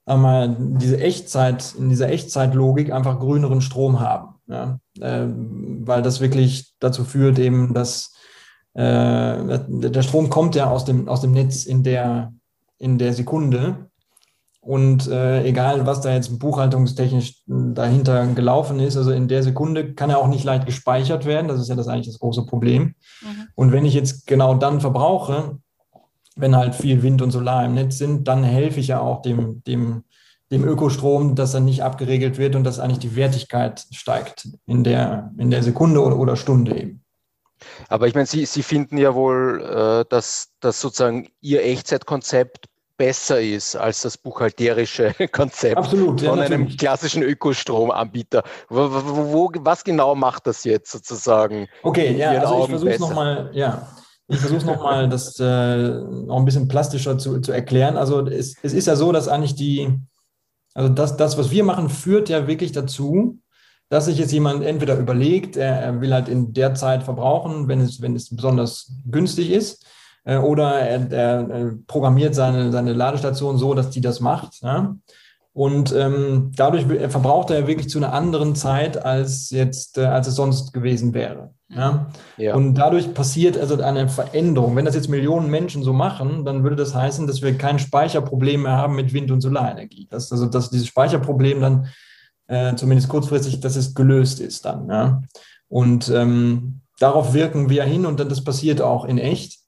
einmal 0.07 0.57
diese 0.59 0.99
Echtzeit, 0.99 1.75
in 1.79 1.91
dieser 1.91 2.09
Echtzeitlogik 2.09 2.93
einfach 2.93 3.21
grüneren 3.21 3.61
Strom 3.61 4.01
haben. 4.01 4.37
Ja? 4.47 4.81
Äh, 5.01 5.27
weil 5.27 6.01
das 6.01 6.23
wirklich 6.23 6.73
dazu 6.81 7.05
führt, 7.05 7.39
eben, 7.39 7.75
dass 7.75 8.15
äh, 8.73 9.59
der 9.69 10.03
Strom 10.03 10.31
kommt 10.31 10.55
ja 10.55 10.71
aus 10.71 10.87
dem, 10.87 11.07
aus 11.07 11.21
dem 11.21 11.33
Netz 11.33 11.67
in 11.67 11.83
der, 11.83 12.33
in 12.79 12.97
der 12.97 13.13
Sekunde. 13.13 13.90
Und 14.61 15.09
äh, 15.09 15.43
egal, 15.45 15.87
was 15.87 16.03
da 16.03 16.13
jetzt 16.13 16.39
buchhaltungstechnisch 16.39 17.43
dahinter 17.47 18.27
gelaufen 18.27 18.79
ist, 18.79 18.97
also 18.97 19.11
in 19.11 19.27
der 19.27 19.43
Sekunde 19.43 19.95
kann 19.95 20.11
er 20.11 20.19
auch 20.19 20.29
nicht 20.29 20.45
leicht 20.45 20.67
gespeichert 20.67 21.25
werden. 21.25 21.49
Das 21.49 21.61
ist 21.61 21.69
ja 21.69 21.77
das 21.77 21.89
eigentlich 21.89 22.09
das 22.09 22.19
große 22.19 22.45
Problem. 22.45 22.95
Mhm. 23.23 23.49
Und 23.55 23.73
wenn 23.73 23.87
ich 23.87 23.95
jetzt 23.95 24.27
genau 24.27 24.55
dann 24.55 24.81
verbrauche, 24.81 25.59
wenn 26.37 26.57
halt 26.57 26.75
viel 26.75 27.03
Wind 27.03 27.23
und 27.23 27.31
Solar 27.31 27.65
im 27.65 27.75
Netz 27.75 27.99
sind, 27.99 28.29
dann 28.29 28.45
helfe 28.45 28.81
ich 28.81 28.89
ja 28.89 29.01
auch 29.01 29.23
dem, 29.23 29.63
dem 29.65 30.05
dem 30.51 30.65
Ökostrom, 30.65 31.37
dass 31.37 31.55
er 31.55 31.61
nicht 31.61 31.83
abgeregelt 31.83 32.39
wird 32.39 32.57
und 32.57 32.65
dass 32.65 32.81
eigentlich 32.81 32.99
die 32.99 33.15
Wertigkeit 33.17 33.87
steigt 33.93 34.49
in 34.67 34.83
der, 34.83 35.33
in 35.39 35.51
der 35.51 35.63
Sekunde 35.63 36.03
oder, 36.03 36.19
oder 36.19 36.37
Stunde 36.37 36.77
eben. 36.77 37.05
Aber 37.89 38.09
ich 38.09 38.15
meine, 38.15 38.27
Sie, 38.27 38.47
Sie 38.47 38.63
finden 38.63 38.97
ja 38.97 39.15
wohl, 39.15 39.63
äh, 39.63 40.05
dass, 40.09 40.49
dass 40.61 40.81
sozusagen 40.81 41.29
Ihr 41.41 41.63
Echtzeitkonzept 41.63 42.67
besser 43.01 43.41
ist 43.41 43.77
als 43.77 44.03
das 44.03 44.19
buchhalterische 44.19 45.15
Konzept 45.33 45.79
Absolut, 45.79 46.21
von 46.21 46.39
ja, 46.39 46.45
einem 46.45 46.69
klassischen 46.69 47.23
Ökostromanbieter. 47.23 48.43
Wo, 48.69 48.91
wo, 48.91 49.51
was 49.61 49.83
genau 49.83 50.15
macht 50.15 50.47
das 50.47 50.65
jetzt 50.65 50.93
sozusagen? 50.93 51.67
Okay, 51.83 52.15
ja, 52.19 52.33
also 52.33 52.65
ich 52.65 52.69
versuche 52.69 52.91
es 52.91 53.01
nochmal, 53.01 53.51
ja. 53.55 53.89
Ich 54.29 54.39
versuche 54.39 54.67
nochmal, 54.67 55.09
das 55.09 55.41
äh, 55.41 55.77
noch 55.79 56.37
ein 56.37 56.45
bisschen 56.45 56.69
plastischer 56.69 57.17
zu, 57.17 57.41
zu 57.41 57.53
erklären. 57.53 57.97
Also 57.97 58.27
es, 58.27 58.55
es 58.63 58.75
ist 58.75 58.87
ja 58.87 58.97
so, 58.97 59.13
dass 59.13 59.29
eigentlich 59.29 59.55
die, 59.55 59.99
also 60.75 60.91
das, 60.91 61.17
das, 61.17 61.39
was 61.39 61.51
wir 61.51 61.65
machen, 61.65 61.89
führt 61.89 62.29
ja 62.29 62.47
wirklich 62.47 62.73
dazu, 62.73 63.39
dass 63.89 64.05
sich 64.05 64.19
jetzt 64.19 64.33
jemand 64.33 64.63
entweder 64.63 64.99
überlegt, 64.99 65.57
er, 65.57 66.03
will 66.03 66.13
halt 66.13 66.29
in 66.29 66.53
der 66.53 66.75
Zeit 66.75 67.03
verbrauchen, 67.03 67.67
wenn 67.67 67.81
es, 67.81 68.03
wenn 68.03 68.15
es 68.15 68.29
besonders 68.29 68.93
günstig 69.11 69.51
ist, 69.51 69.87
äh, 70.25 70.37
oder 70.37 70.81
er, 70.81 71.13
er, 71.13 71.73
programmiert 71.87 72.35
seine, 72.35 72.73
seine 72.73 72.93
Ladestation 72.93 73.59
so, 73.59 73.75
dass 73.75 73.91
die 73.91 74.01
das 74.01 74.21
macht. 74.21 74.63
Ja? 74.63 74.97
Und 75.53 75.93
ähm, 75.93 76.53
dadurch 76.55 76.87
verbraucht 77.11 77.51
er 77.51 77.67
wirklich 77.67 77.89
zu 77.89 77.99
einer 77.99 78.13
anderen 78.13 78.55
Zeit, 78.55 79.05
als 79.05 79.51
jetzt, 79.51 79.99
äh, 79.99 80.05
als 80.05 80.29
es 80.29 80.37
sonst 80.37 80.73
gewesen 80.73 81.13
wäre. 81.13 81.51
Ja? 81.69 82.07
ja? 82.37 82.55
Und 82.55 82.75
dadurch 82.75 83.13
passiert 83.15 83.59
also 83.59 83.81
eine 83.83 84.09
Veränderung. 84.09 84.77
Wenn 84.77 84.85
das 84.85 84.95
jetzt 84.95 85.09
Millionen 85.09 85.51
Menschen 85.51 85.83
so 85.83 85.93
machen, 85.93 86.45
dann 86.45 86.63
würde 86.63 86.77
das 86.77 86.95
heißen, 86.95 87.27
dass 87.27 87.43
wir 87.43 87.59
kein 87.59 87.79
Speicherproblem 87.79 88.63
mehr 88.63 88.77
haben 88.77 88.95
mit 88.95 89.13
Wind- 89.13 89.31
und 89.31 89.41
Solarenergie. 89.41 90.07
Dass, 90.09 90.31
also, 90.31 90.47
dass 90.47 90.71
dieses 90.71 90.87
Speicherproblem 90.87 91.61
dann 91.61 91.89
äh, 92.47 92.75
zumindest 92.77 93.09
kurzfristig, 93.09 93.61
dass 93.61 93.77
es 93.77 93.95
gelöst 93.95 94.41
ist 94.41 94.65
dann. 94.65 94.89
Ja? 94.89 95.23
Und 95.69 96.09
ähm, 96.11 96.81
darauf 96.99 97.35
wirken 97.35 97.71
wir 97.71 97.85
hin 97.85 98.07
und 98.07 98.21
dann 98.21 98.29
das 98.29 98.45
passiert 98.45 98.81
auch 98.81 99.05
in 99.05 99.19
echt. 99.19 99.60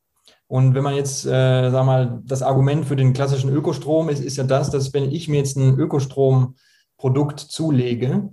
Und 0.52 0.74
wenn 0.74 0.84
man 0.84 0.94
jetzt, 0.94 1.24
äh, 1.24 1.70
sag 1.70 1.86
mal, 1.86 2.20
das 2.26 2.42
Argument 2.42 2.84
für 2.84 2.94
den 2.94 3.14
klassischen 3.14 3.48
Ökostrom 3.48 4.10
ist, 4.10 4.22
ist 4.22 4.36
ja 4.36 4.44
das, 4.44 4.68
dass 4.68 4.92
wenn 4.92 5.10
ich 5.10 5.26
mir 5.26 5.38
jetzt 5.38 5.56
ein 5.56 5.78
Ökostromprodukt 5.78 7.40
zulege, 7.40 8.28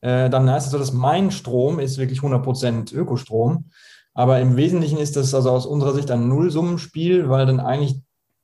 äh, 0.00 0.30
dann 0.30 0.50
heißt 0.50 0.64
es 0.64 0.72
so, 0.72 0.78
dass 0.78 0.94
mein 0.94 1.30
Strom 1.30 1.78
ist 1.78 1.98
wirklich 1.98 2.22
100% 2.22 2.94
Ökostrom. 2.94 3.66
Aber 4.14 4.40
im 4.40 4.56
Wesentlichen 4.56 4.96
ist 4.96 5.14
das 5.16 5.34
also 5.34 5.50
aus 5.50 5.66
unserer 5.66 5.92
Sicht 5.92 6.10
ein 6.10 6.26
Nullsummenspiel, 6.26 7.28
weil 7.28 7.44
dann 7.44 7.60
eigentlich 7.60 8.00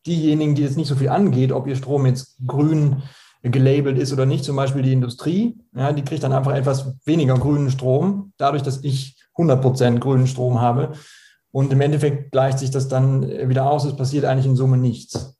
diejenigen, 0.06 0.54
die 0.54 0.60
jetzt 0.60 0.76
nicht 0.76 0.88
so 0.88 0.94
viel 0.94 1.08
angeht, 1.08 1.50
ob 1.50 1.66
ihr 1.66 1.76
Strom 1.76 2.04
jetzt 2.04 2.36
grün 2.46 3.02
gelabelt 3.40 3.96
ist 3.96 4.12
oder 4.12 4.26
nicht, 4.26 4.44
zum 4.44 4.56
Beispiel 4.56 4.82
die 4.82 4.92
Industrie, 4.92 5.56
ja, 5.74 5.94
die 5.94 6.04
kriegt 6.04 6.24
dann 6.24 6.34
einfach 6.34 6.52
etwas 6.52 6.94
weniger 7.06 7.38
grünen 7.38 7.70
Strom, 7.70 8.34
dadurch, 8.36 8.62
dass 8.62 8.84
ich 8.84 9.16
100% 9.34 9.98
grünen 9.98 10.26
Strom 10.26 10.60
habe. 10.60 10.92
Und 11.52 11.72
im 11.72 11.80
Endeffekt 11.82 12.32
gleicht 12.32 12.58
sich 12.58 12.70
das 12.70 12.88
dann 12.88 13.48
wieder 13.48 13.70
aus, 13.70 13.84
es 13.84 13.96
passiert 13.96 14.24
eigentlich 14.24 14.46
in 14.46 14.56
Summe 14.56 14.78
nichts. 14.78 15.38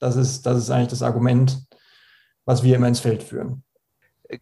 Das 0.00 0.16
ist, 0.16 0.44
das 0.44 0.58
ist 0.58 0.70
eigentlich 0.70 0.88
das 0.88 1.02
Argument, 1.02 1.64
was 2.44 2.64
wir 2.64 2.76
immer 2.76 2.88
ins 2.88 3.00
Feld 3.00 3.22
führen. 3.22 3.62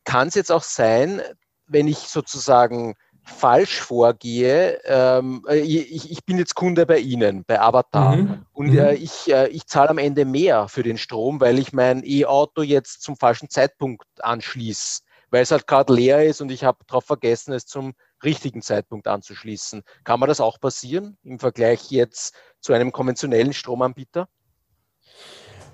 Kann 0.05 0.29
es 0.29 0.35
jetzt 0.35 0.51
auch 0.51 0.63
sein, 0.63 1.21
wenn 1.67 1.87
ich 1.87 1.99
sozusagen 1.99 2.95
falsch 3.23 3.81
vorgehe, 3.81 4.81
ähm, 4.85 5.45
äh, 5.49 5.59
ich, 5.59 6.11
ich, 6.11 6.25
bin 6.25 6.39
jetzt 6.39 6.55
Kunde 6.55 6.87
bei 6.87 6.99
Ihnen, 6.99 7.45
bei 7.45 7.61
Avatar, 7.61 8.17
mhm. 8.17 8.47
und 8.53 8.75
äh, 8.75 8.93
mhm. 8.93 9.03
ich, 9.03 9.33
äh, 9.33 9.49
ich 9.49 9.67
zahle 9.67 9.91
am 9.91 9.99
Ende 9.99 10.25
mehr 10.25 10.69
für 10.69 10.83
den 10.83 10.99
Strom, 10.99 11.41
weil 11.41 11.59
ich 11.59 11.73
mein 11.73 12.03
E-Auto 12.05 12.63
jetzt 12.63 13.03
zum 13.03 13.17
falschen 13.17 13.51
Zeitpunkt 13.51 14.07
anschließe, 14.21 15.03
weil 15.31 15.43
es 15.43 15.51
halt 15.51 15.67
gerade 15.67 15.93
leer 15.93 16.25
ist 16.25 16.41
und 16.41 16.51
ich 16.51 16.65
habe 16.65 16.79
darauf 16.87 17.05
vergessen, 17.05 17.53
es 17.53 17.67
zum 17.67 17.93
richtigen 18.25 18.63
Zeitpunkt 18.63 19.09
anzuschließen. 19.09 19.83
Kann 20.05 20.21
man 20.21 20.29
das 20.29 20.41
auch 20.41 20.61
passieren 20.61 21.17
im 21.23 21.39
Vergleich 21.39 21.91
jetzt 21.91 22.35
zu 22.61 22.73
einem 22.73 22.93
konventionellen 22.93 23.53
Stromanbieter? 23.53 24.29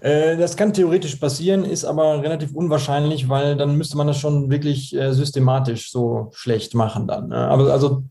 Äh, 0.01 0.37
das 0.37 0.57
kann 0.57 0.73
theoretisch 0.73 1.17
passieren, 1.17 1.65
ist 1.65 1.85
aber 1.85 2.23
relativ 2.23 2.55
unwahrscheinlich, 2.55 3.29
weil 3.29 3.57
dann 3.57 3.77
müsste 3.77 3.97
man 3.97 4.07
das 4.07 4.19
schon 4.19 4.51
wirklich 4.51 4.95
äh, 4.95 5.13
systematisch 5.13 5.91
so 5.91 6.31
schlecht 6.33 6.75
machen 6.75 7.07
dann. 7.07 7.29
Ne? 7.29 7.37
Aber 7.37 7.73
also 7.73 8.05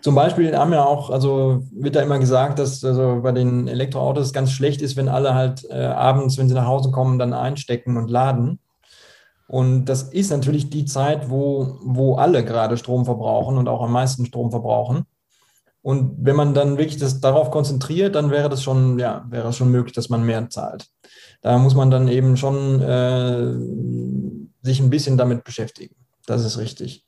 zum 0.00 0.14
Beispiel 0.14 0.56
haben 0.56 0.72
ja 0.72 0.84
auch, 0.84 1.10
also 1.10 1.64
wird 1.72 1.96
da 1.96 2.02
immer 2.02 2.18
gesagt, 2.18 2.58
dass 2.58 2.84
also 2.84 3.20
bei 3.22 3.32
den 3.32 3.66
Elektroautos 3.66 4.32
ganz 4.32 4.52
schlecht 4.52 4.80
ist, 4.82 4.96
wenn 4.96 5.08
alle 5.08 5.34
halt 5.34 5.64
äh, 5.68 5.84
abends, 5.84 6.38
wenn 6.38 6.48
sie 6.48 6.54
nach 6.54 6.66
Hause 6.66 6.90
kommen, 6.90 7.18
dann 7.18 7.32
einstecken 7.32 7.96
und 7.96 8.08
laden. 8.08 8.60
Und 9.48 9.84
das 9.84 10.02
ist 10.04 10.30
natürlich 10.30 10.70
die 10.70 10.84
Zeit, 10.84 11.30
wo, 11.30 11.78
wo 11.82 12.16
alle 12.16 12.44
gerade 12.44 12.76
Strom 12.76 13.04
verbrauchen 13.04 13.58
und 13.58 13.68
auch 13.68 13.82
am 13.82 13.92
meisten 13.92 14.26
Strom 14.26 14.50
verbrauchen. 14.50 15.04
Und 15.82 16.16
wenn 16.18 16.34
man 16.34 16.52
dann 16.52 16.78
wirklich 16.78 16.96
das 16.96 17.20
darauf 17.20 17.52
konzentriert, 17.52 18.16
dann 18.16 18.32
wäre 18.32 18.48
das 18.48 18.60
schon, 18.60 18.98
ja, 18.98 19.24
wäre 19.28 19.52
schon 19.52 19.70
möglich, 19.70 19.94
dass 19.94 20.08
man 20.08 20.24
mehr 20.24 20.50
zahlt. 20.50 20.88
Da 21.42 21.58
muss 21.58 21.76
man 21.76 21.92
dann 21.92 22.08
eben 22.08 22.36
schon 22.36 22.82
äh, 22.82 24.66
sich 24.66 24.80
ein 24.80 24.90
bisschen 24.90 25.16
damit 25.16 25.44
beschäftigen. 25.44 25.94
Das 26.26 26.44
ist 26.44 26.58
richtig. 26.58 27.06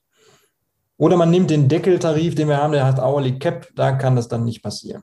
Oder 0.97 1.17
man 1.17 1.31
nimmt 1.31 1.51
den 1.51 1.69
Deckeltarif, 1.69 2.37
den 2.37 2.47
wir 2.49 2.59
haben, 2.59 2.73
der 2.73 2.85
hat 2.85 3.01
Hourly 3.01 3.41
Cap, 3.41 3.67
da 3.75 3.93
kann 3.93 4.15
das 4.15 4.29
dann 4.29 4.45
nicht 4.45 4.63
passieren. 4.63 5.03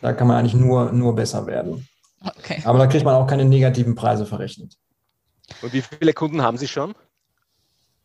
Da 0.00 0.12
kann 0.12 0.28
man 0.28 0.36
eigentlich 0.36 0.54
nur, 0.54 0.92
nur 0.92 1.16
besser 1.16 1.46
werden. 1.46 1.88
Okay. 2.20 2.62
Aber 2.64 2.78
da 2.78 2.86
kriegt 2.86 3.04
man 3.04 3.14
auch 3.14 3.26
keine 3.26 3.44
negativen 3.44 3.96
Preise 3.96 4.24
verrechnet. 4.24 4.76
Und 5.62 5.72
wie 5.72 5.82
viele 5.82 6.12
Kunden 6.12 6.42
haben 6.42 6.58
Sie 6.58 6.68
schon? 6.68 6.94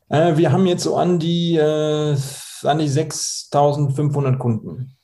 Äh, 0.10 0.38
wir 0.38 0.52
haben 0.52 0.66
jetzt 0.66 0.84
so 0.84 0.98
an 0.98 1.20
die, 1.20 1.56
äh, 1.56 2.18
an 2.64 2.80
die 2.80 2.88
6500 2.88 4.40
Kunden. 4.40 4.96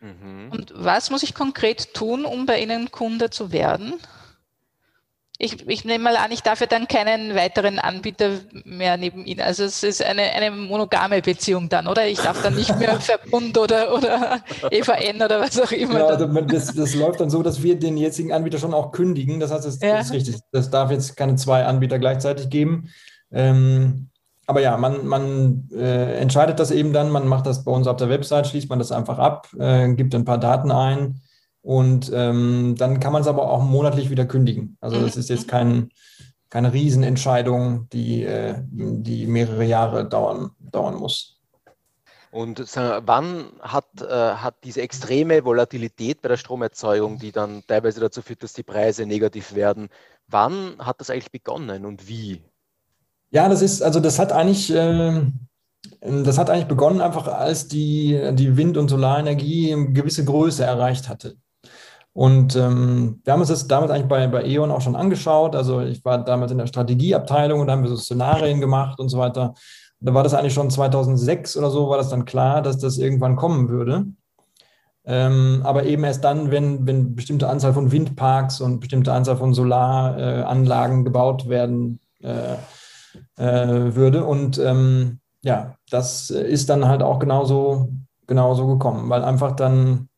Mhm. 0.00 0.50
Und 0.50 0.72
was 0.74 1.10
muss 1.10 1.22
ich 1.22 1.34
konkret 1.34 1.94
tun, 1.94 2.24
um 2.24 2.46
bei 2.46 2.60
Ihnen 2.60 2.90
Kunde 2.90 3.30
zu 3.30 3.52
werden? 3.52 3.94
Ich, 5.40 5.66
ich 5.66 5.86
nehme 5.86 6.04
mal 6.04 6.16
an, 6.16 6.30
ich 6.32 6.42
darf 6.42 6.60
ja 6.60 6.66
dann 6.66 6.86
keinen 6.86 7.34
weiteren 7.34 7.78
Anbieter 7.78 8.32
mehr 8.64 8.98
neben 8.98 9.24
Ihnen. 9.24 9.40
Also 9.40 9.64
es 9.64 9.82
ist 9.82 10.04
eine, 10.04 10.22
eine 10.22 10.50
monogame 10.50 11.22
Beziehung 11.22 11.70
dann, 11.70 11.86
oder? 11.86 12.06
Ich 12.06 12.20
darf 12.20 12.42
dann 12.42 12.54
nicht 12.54 12.78
mehr 12.78 13.00
Verbund 13.00 13.56
oder, 13.56 13.94
oder 13.94 14.40
EVN 14.70 15.22
oder 15.22 15.40
was 15.40 15.58
auch 15.58 15.72
immer. 15.72 16.10
Ja, 16.10 16.16
das, 16.16 16.74
das 16.74 16.94
läuft 16.94 17.20
dann 17.20 17.30
so, 17.30 17.42
dass 17.42 17.62
wir 17.62 17.78
den 17.78 17.96
jetzigen 17.96 18.32
Anbieter 18.32 18.58
schon 18.58 18.74
auch 18.74 18.92
kündigen. 18.92 19.40
Das 19.40 19.50
heißt, 19.50 19.64
das, 19.64 19.80
ja. 19.80 20.00
ist 20.00 20.12
richtig. 20.12 20.36
Das 20.52 20.68
darf 20.68 20.90
jetzt 20.90 21.16
keine 21.16 21.36
zwei 21.36 21.64
Anbieter 21.64 21.98
gleichzeitig 21.98 22.50
geben. 22.50 22.90
Ähm, 23.32 24.10
aber 24.46 24.60
ja, 24.60 24.76
man, 24.76 25.06
man 25.06 25.70
äh, 25.72 26.18
entscheidet 26.18 26.60
das 26.60 26.70
eben 26.70 26.92
dann, 26.92 27.10
man 27.10 27.26
macht 27.26 27.46
das 27.46 27.64
bei 27.64 27.72
uns 27.72 27.86
auf 27.86 27.96
der 27.96 28.10
Website, 28.10 28.48
schließt 28.48 28.68
man 28.68 28.78
das 28.78 28.92
einfach 28.92 29.18
ab, 29.18 29.48
äh, 29.58 29.94
gibt 29.94 30.14
ein 30.14 30.26
paar 30.26 30.38
Daten 30.38 30.70
ein 30.70 31.22
und 31.62 32.10
ähm, 32.14 32.74
dann 32.78 33.00
kann 33.00 33.12
man 33.12 33.22
es 33.22 33.28
aber 33.28 33.50
auch 33.50 33.62
monatlich 33.62 34.10
wieder 34.10 34.26
kündigen. 34.26 34.76
Also 34.80 35.00
das 35.00 35.16
ist 35.16 35.28
jetzt 35.28 35.48
kein, 35.48 35.90
keine 36.48 36.72
Riesenentscheidung, 36.72 37.88
die, 37.90 38.24
äh, 38.24 38.56
die 38.70 39.26
mehrere 39.26 39.64
Jahre 39.64 40.08
dauern, 40.08 40.50
dauern 40.58 40.96
muss. 40.96 41.40
Und 42.32 42.60
wann 42.60 43.46
hat, 43.60 43.86
äh, 44.00 44.06
hat 44.06 44.54
diese 44.62 44.82
extreme 44.82 45.44
Volatilität 45.44 46.22
bei 46.22 46.28
der 46.28 46.36
Stromerzeugung, 46.36 47.18
die 47.18 47.32
dann 47.32 47.64
teilweise 47.66 48.00
dazu 48.00 48.22
führt, 48.22 48.44
dass 48.44 48.52
die 48.52 48.62
Preise 48.62 49.04
negativ 49.04 49.54
werden, 49.54 49.88
wann 50.28 50.76
hat 50.78 51.00
das 51.00 51.10
eigentlich 51.10 51.32
begonnen 51.32 51.84
und 51.84 52.08
wie? 52.08 52.42
Ja, 53.32 53.48
das 53.48 53.62
ist, 53.62 53.82
also 53.82 53.98
das 53.98 54.20
hat 54.20 54.32
eigentlich, 54.32 54.72
äh, 54.72 55.22
das 56.00 56.38
hat 56.38 56.50
eigentlich 56.50 56.68
begonnen, 56.68 57.00
einfach 57.00 57.26
als 57.26 57.66
die, 57.66 58.30
die 58.34 58.56
Wind- 58.56 58.76
und 58.76 58.88
Solarenergie 58.88 59.72
eine 59.72 59.92
gewisse 59.92 60.24
Größe 60.24 60.64
erreicht 60.64 61.08
hatte. 61.08 61.36
Und 62.12 62.56
ähm, 62.56 63.20
wir 63.24 63.32
haben 63.32 63.40
uns 63.40 63.50
das 63.50 63.68
damals 63.68 63.90
eigentlich 63.90 64.08
bei, 64.08 64.26
bei 64.26 64.44
E.ON 64.44 64.70
auch 64.70 64.80
schon 64.80 64.96
angeschaut. 64.96 65.54
Also 65.54 65.80
ich 65.80 66.04
war 66.04 66.24
damals 66.24 66.50
in 66.50 66.58
der 66.58 66.66
Strategieabteilung 66.66 67.60
und 67.60 67.68
da 67.68 67.74
haben 67.74 67.82
wir 67.82 67.90
so 67.90 67.96
Szenarien 67.96 68.60
gemacht 68.60 68.98
und 68.98 69.08
so 69.08 69.18
weiter. 69.18 69.54
Und 70.00 70.08
da 70.08 70.14
war 70.14 70.24
das 70.24 70.34
eigentlich 70.34 70.54
schon 70.54 70.70
2006 70.70 71.56
oder 71.56 71.70
so, 71.70 71.88
war 71.88 71.98
das 71.98 72.08
dann 72.08 72.24
klar, 72.24 72.62
dass 72.62 72.78
das 72.78 72.98
irgendwann 72.98 73.36
kommen 73.36 73.68
würde. 73.68 74.06
Ähm, 75.04 75.62
aber 75.64 75.84
eben 75.86 76.04
erst 76.04 76.24
dann, 76.24 76.50
wenn, 76.50 76.86
wenn 76.86 77.14
bestimmte 77.14 77.48
Anzahl 77.48 77.72
von 77.72 77.90
Windparks 77.90 78.60
und 78.60 78.80
bestimmte 78.80 79.12
Anzahl 79.12 79.36
von 79.36 79.54
Solaranlagen 79.54 81.00
äh, 81.00 81.04
gebaut 81.04 81.48
werden 81.48 82.00
äh, 82.22 82.56
äh, 83.36 83.94
würde. 83.94 84.24
Und 84.24 84.58
ähm, 84.58 85.20
ja, 85.42 85.76
das 85.90 86.30
ist 86.30 86.68
dann 86.68 86.86
halt 86.86 87.02
auch 87.02 87.18
genauso, 87.18 87.88
genauso 88.26 88.66
gekommen, 88.66 89.08
weil 89.08 89.24
einfach 89.24 89.52
dann 89.52 90.09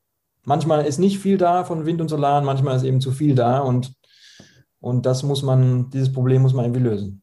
manchmal 0.44 0.84
ist 0.84 0.98
nicht 0.98 1.18
viel 1.18 1.38
da 1.38 1.64
von 1.64 1.86
Wind 1.86 2.00
und 2.00 2.08
Solar, 2.08 2.40
manchmal 2.42 2.76
ist 2.76 2.82
eben 2.84 3.00
zu 3.00 3.12
viel 3.12 3.34
da 3.34 3.60
und, 3.60 3.94
und 4.80 5.06
das 5.06 5.22
muss 5.22 5.42
man, 5.42 5.90
dieses 5.90 6.12
Problem 6.12 6.42
muss 6.42 6.54
man 6.54 6.64
irgendwie 6.64 6.82
lösen. 6.82 7.22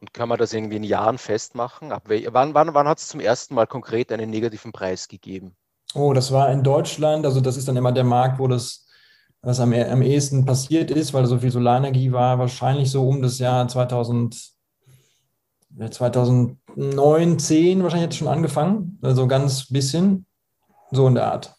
Und 0.00 0.14
kann 0.14 0.28
man 0.28 0.38
das 0.38 0.54
irgendwie 0.54 0.76
in 0.76 0.84
Jahren 0.84 1.18
festmachen? 1.18 1.92
Ab 1.92 2.04
wann 2.08 2.54
wann, 2.54 2.74
wann 2.74 2.88
hat 2.88 2.98
es 2.98 3.08
zum 3.08 3.20
ersten 3.20 3.54
Mal 3.54 3.66
konkret 3.66 4.10
einen 4.12 4.30
negativen 4.30 4.72
Preis 4.72 5.08
gegeben? 5.08 5.54
Oh, 5.94 6.12
das 6.14 6.32
war 6.32 6.50
in 6.50 6.62
Deutschland, 6.62 7.26
also 7.26 7.40
das 7.40 7.56
ist 7.56 7.68
dann 7.68 7.76
immer 7.76 7.92
der 7.92 8.04
Markt, 8.04 8.38
wo 8.38 8.46
das 8.46 8.86
was 9.42 9.60
am, 9.60 9.72
am 9.72 10.02
ehesten 10.02 10.44
passiert 10.44 10.90
ist, 10.90 11.14
weil 11.14 11.26
so 11.26 11.38
viel 11.38 11.50
Solarenergie 11.50 12.12
war, 12.12 12.38
wahrscheinlich 12.38 12.90
so 12.90 13.08
um 13.08 13.22
das 13.22 13.38
Jahr 13.38 13.66
2000, 13.68 14.52
2009, 15.90 17.38
10 17.38 17.82
wahrscheinlich 17.82 18.04
hat 18.04 18.12
es 18.12 18.18
schon 18.18 18.28
angefangen, 18.28 18.98
also 19.02 19.26
ganz 19.26 19.66
bisschen, 19.68 20.26
so 20.90 21.06
in 21.08 21.14
der 21.14 21.32
Art. 21.32 21.54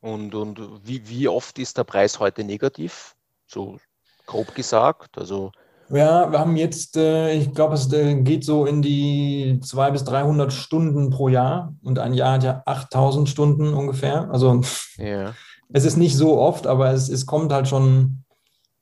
Und, 0.00 0.34
und 0.34 0.60
wie, 0.84 1.08
wie 1.08 1.28
oft 1.28 1.58
ist 1.58 1.76
der 1.76 1.84
Preis 1.84 2.20
heute 2.20 2.44
negativ? 2.44 3.16
So 3.46 3.78
grob 4.26 4.54
gesagt. 4.54 5.18
Also 5.18 5.52
ja, 5.90 6.30
wir 6.30 6.38
haben 6.38 6.56
jetzt, 6.56 6.96
äh, 6.96 7.32
ich 7.32 7.54
glaube, 7.54 7.74
es 7.74 7.90
äh, 7.92 8.14
geht 8.16 8.44
so 8.44 8.66
in 8.66 8.82
die 8.82 9.58
200 9.62 9.92
bis 9.92 10.04
300 10.04 10.52
Stunden 10.52 11.08
pro 11.08 11.28
Jahr 11.28 11.74
und 11.82 11.98
ein 11.98 12.12
Jahr 12.12 12.34
hat 12.34 12.44
ja 12.44 12.62
8000 12.66 13.28
Stunden 13.28 13.72
ungefähr. 13.72 14.30
Also 14.30 14.60
ja. 14.98 15.34
es 15.72 15.84
ist 15.84 15.96
nicht 15.96 16.16
so 16.16 16.38
oft, 16.38 16.66
aber 16.66 16.90
es, 16.90 17.08
es 17.08 17.24
kommt 17.24 17.52
halt 17.52 17.68
schon 17.68 18.24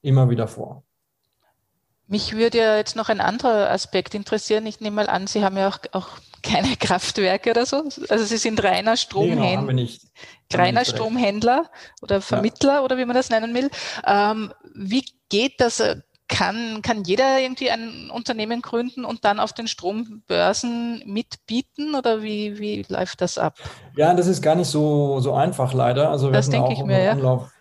immer 0.03 0.31
wieder 0.31 0.49
vor. 0.49 0.83
Mich 2.09 2.35
würde 2.35 2.59
ja 2.59 2.77
jetzt 2.77 2.97
noch 2.97 3.09
ein 3.09 3.21
anderer 3.21 3.71
Aspekt 3.71 4.15
interessieren. 4.15 4.67
Ich 4.67 4.81
nehme 4.81 4.97
mal 4.97 5.09
an, 5.09 5.27
Sie 5.27 5.45
haben 5.45 5.57
ja 5.57 5.69
auch, 5.69 5.79
auch 5.93 6.09
keine 6.43 6.77
Kraftwerke 6.77 7.51
oder 7.51 7.67
so. 7.67 7.85
Also 8.09 8.25
Sie 8.25 8.37
sind 8.37 8.63
reiner 8.63 8.97
Stromhändler, 8.97 9.73
nee, 9.73 9.91
genau, 10.49 10.63
reiner 10.63 10.85
Stromhändler 10.85 11.71
oder 12.03 12.21
Vermittler 12.21 12.75
ja. 12.75 12.83
oder 12.83 12.99
wie 12.99 13.05
man 13.05 13.17
das 13.17 13.31
nennen 13.31 13.55
will. 13.55 13.71
Ähm, 14.07 14.53
wie 14.75 15.05
geht 15.29 15.61
das? 15.61 15.83
Kann, 16.29 16.83
kann 16.83 17.05
jeder 17.05 17.39
irgendwie 17.39 17.71
ein 17.71 18.11
Unternehmen 18.11 18.61
gründen 18.61 19.05
und 19.05 19.25
dann 19.25 19.39
auf 19.39 19.53
den 19.53 19.69
Strombörsen 19.69 21.05
mitbieten 21.07 21.95
oder 21.95 22.21
wie, 22.21 22.59
wie 22.59 22.85
läuft 22.89 23.21
das 23.21 23.39
ab? 23.39 23.55
Ja, 23.95 24.13
das 24.13 24.27
ist 24.27 24.43
gar 24.43 24.57
nicht 24.57 24.67
so, 24.67 25.21
so 25.21 25.35
einfach 25.35 25.73
leider. 25.73 26.11
Also 26.11 26.27
wir 26.27 26.33
das 26.33 26.51
denke 26.51 26.73
ich 26.73 26.83
mir, 26.83 27.01
ja. 27.01 27.13
Anlauf, 27.13 27.53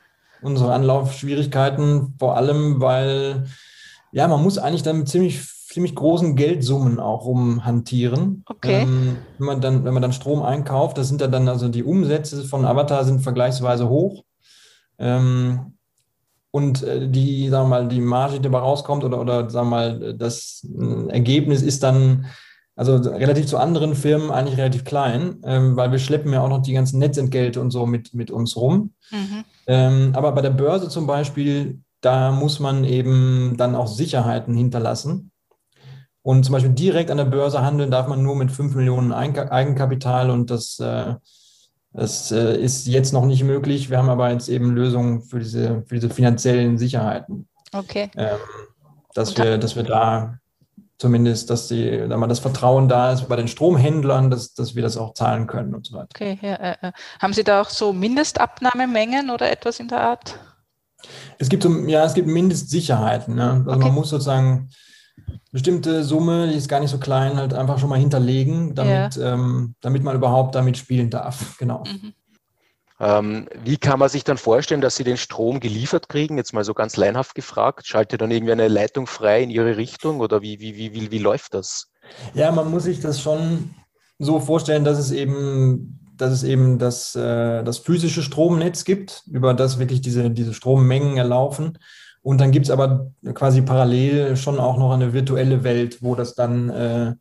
unsere 0.42 0.74
Anlaufschwierigkeiten, 0.74 2.16
vor 2.18 2.38
allem 2.38 2.82
weil 2.82 3.46
ja, 4.16 4.30
man 4.30 4.42
muss 4.42 4.58
eigentlich 4.58 4.82
dann 4.82 5.06
ziemlich 5.06 5.42
ziemlich 5.76 5.94
großen 5.94 6.38
Geldsummen 6.38 7.02
auch 7.02 7.26
rumhantieren. 7.26 8.46
Okay. 8.46 8.84
Ähm, 8.84 9.18
wenn 9.38 9.46
man 9.46 9.60
dann, 9.60 9.84
wenn 9.84 9.94
man 9.94 10.02
dann 10.02 10.14
Strom 10.14 10.42
einkauft, 10.42 10.98
das 10.98 11.10
sind 11.10 11.20
ja 11.20 11.28
dann 11.28 11.50
also 11.50 11.68
die 11.68 11.84
Umsätze 11.84 12.46
von 12.46 12.64
Avatar 12.64 13.04
sind 13.04 13.20
vergleichsweise 13.20 13.90
hoch. 13.90 14.24
Ähm, 14.98 15.74
und 16.52 16.82
äh, 16.84 17.10
die, 17.10 17.50
sagen 17.50 17.66
wir 17.66 17.82
mal, 17.82 17.88
die 17.90 18.00
Marge, 18.00 18.36
die 18.36 18.44
dabei 18.44 18.60
rauskommt 18.60 19.04
oder, 19.04 19.20
oder 19.20 19.50
sagen 19.50 19.68
wir 19.68 19.76
mal, 19.76 20.14
das 20.14 20.66
äh, 20.80 21.10
Ergebnis 21.10 21.62
ist 21.62 21.84
dann 21.84 22.28
also 22.78 22.96
relativ 22.96 23.48
zu 23.48 23.58
anderen 23.58 23.96
Firmen 23.96 24.32
eigentlich 24.32 24.58
relativ 24.58 24.86
klein, 24.86 25.42
ähm, 25.44 25.76
weil 25.76 25.92
wir 25.92 26.00
schleppen 26.00 26.32
ja 26.32 26.42
auch 26.42 26.48
noch 26.48 26.62
die 26.62 26.72
ganzen 26.72 27.00
Netzentgelte 27.00 27.60
und 27.60 27.72
so 27.72 27.86
mit, 27.86 28.14
mit 28.14 28.32
uns 28.32 28.56
rum. 28.56 28.94
Mhm. 29.12 29.44
Ähm, 29.68 30.12
aber 30.14 30.32
bei 30.32 30.42
der 30.42 30.52
Börse 30.52 30.88
zum 30.88 31.06
Beispiel, 31.06 31.82
da 32.00 32.32
muss 32.32 32.62
man 32.62 32.86
eben 32.86 33.56
dann 33.58 33.76
auch 33.76 33.88
Sicherheiten 33.88 34.56
hinterlassen. 34.56 35.32
Und 36.26 36.44
zum 36.44 36.54
Beispiel 36.54 36.72
direkt 36.72 37.12
an 37.12 37.18
der 37.18 37.26
Börse 37.26 37.62
handeln 37.62 37.92
darf 37.92 38.08
man 38.08 38.24
nur 38.24 38.36
mit 38.36 38.52
5 38.52 38.74
Millionen 38.74 39.14
Eigenkapital 39.14 40.32
und 40.32 40.50
das, 40.50 40.80
äh, 40.80 41.14
das 41.94 42.32
äh, 42.32 42.60
ist 42.60 42.88
jetzt 42.88 43.14
noch 43.14 43.28
nicht 43.28 43.44
möglich. 43.44 43.92
Wir 43.92 44.00
haben 44.00 44.10
aber 44.10 44.32
jetzt 44.32 44.50
eben 44.50 44.72
Lösungen 44.72 45.22
für 45.22 45.38
diese, 45.38 45.84
für 45.86 45.94
diese 45.94 46.10
finanziellen 46.10 46.80
Sicherheiten. 46.80 47.48
Okay. 47.72 48.10
Ähm, 48.18 48.38
dass, 49.14 49.38
wir, 49.38 49.60
dass 49.60 49.76
wir 49.76 49.84
da 49.84 50.40
zumindest, 50.98 51.52
dass 51.52 51.68
die, 51.68 52.08
da 52.10 52.18
mal 52.18 52.26
das 52.26 52.40
Vertrauen 52.40 52.90
da 52.90 53.12
ist 53.12 53.30
bei 53.30 53.36
den 53.36 53.48
Stromhändlern, 53.48 54.32
dass, 54.32 54.56
dass 54.56 54.74
wir 54.74 54.82
das 54.82 54.98
auch 54.98 55.14
zahlen 55.14 55.46
können 55.46 55.76
und 55.76 55.86
so 55.86 55.96
weiter. 55.96 56.10
Okay, 56.16 56.40
ja, 56.42 56.56
äh, 56.56 56.92
haben 57.20 57.34
Sie 57.34 57.44
da 57.44 57.62
auch 57.62 57.70
so 57.70 57.94
Mindestabnahmemengen 57.94 59.30
oder 59.30 59.52
etwas 59.52 59.80
in 59.80 59.90
der 59.90 60.02
Art? 60.02 60.40
Es 61.38 61.50
gibt 61.50 61.62
so, 61.62 61.70
ja, 61.86 62.04
es 62.04 62.16
gibt 62.16 62.28
Mindestsicherheiten. 62.28 63.36
Ne? 63.36 63.64
Also 63.64 63.70
okay. 63.70 63.80
man 63.86 63.94
muss 63.94 64.10
sozusagen 64.10 64.72
bestimmte 65.56 66.04
Summe, 66.04 66.50
die 66.50 66.56
ist 66.56 66.68
gar 66.68 66.82
nicht 66.82 66.90
so 66.90 66.98
klein, 66.98 67.38
halt 67.38 67.54
einfach 67.54 67.80
schon 67.80 67.88
mal 67.88 67.98
hinterlegen, 67.98 68.76
damit, 68.76 69.16
ja. 69.16 69.34
ähm, 69.34 69.76
damit 69.80 70.04
man 70.04 70.14
überhaupt 70.14 70.54
damit 70.54 70.78
spielen 70.78 71.10
darf. 71.10 71.56
Genau. 71.60 71.86
Mhm. 71.86 72.14
Ähm, 73.00 73.48
wie 73.64 73.78
kann 73.78 74.00
man 74.00 74.10
sich 74.10 74.26
dann 74.26 74.38
vorstellen, 74.38 74.82
dass 74.82 74.98
Sie 74.98 75.06
den 75.06 75.16
Strom 75.16 75.62
geliefert 75.62 76.10
kriegen? 76.10 76.36
Jetzt 76.36 76.52
mal 76.52 76.66
so 76.66 76.74
ganz 76.74 76.98
leinhaft 76.98 77.36
gefragt. 77.36 77.88
Schaltet 77.88 78.20
dann 78.20 78.32
irgendwie 78.32 78.52
eine 78.52 78.68
Leitung 78.68 79.08
frei 79.08 79.44
in 79.44 79.50
Ihre 79.50 79.78
Richtung 79.78 80.20
oder 80.20 80.42
wie, 80.42 80.60
wie, 80.60 80.76
wie, 80.76 80.94
wie, 80.94 81.10
wie 81.10 81.20
läuft 81.20 81.54
das? 81.54 81.90
Ja, 82.34 82.52
man 82.52 82.70
muss 82.70 82.84
sich 82.84 83.00
das 83.00 83.22
schon 83.22 83.76
so 84.20 84.42
vorstellen, 84.42 84.84
dass 84.84 85.00
es 85.00 85.12
eben, 85.12 86.02
dass 86.18 86.34
es 86.34 86.44
eben 86.44 86.80
das, 86.80 87.16
äh, 87.16 87.64
das 87.64 87.78
physische 87.78 88.24
Stromnetz 88.24 88.84
gibt, 88.84 89.24
über 89.32 89.54
das 89.54 89.80
wirklich 89.80 90.02
diese, 90.02 90.30
diese 90.32 90.54
Strommengen 90.54 91.16
erlaufen. 91.16 91.78
Und 92.26 92.42
dann 92.42 92.50
gibt 92.50 92.66
es 92.66 92.72
aber 92.72 93.12
quasi 93.36 93.62
parallel 93.62 94.36
schon 94.36 94.60
auch 94.60 94.80
noch 94.80 94.92
eine 94.92 95.14
virtuelle 95.14 95.64
Welt, 95.64 96.02
wo 96.02 96.16
das 96.16 96.34
dann 96.34 96.72
äh, 96.72 97.14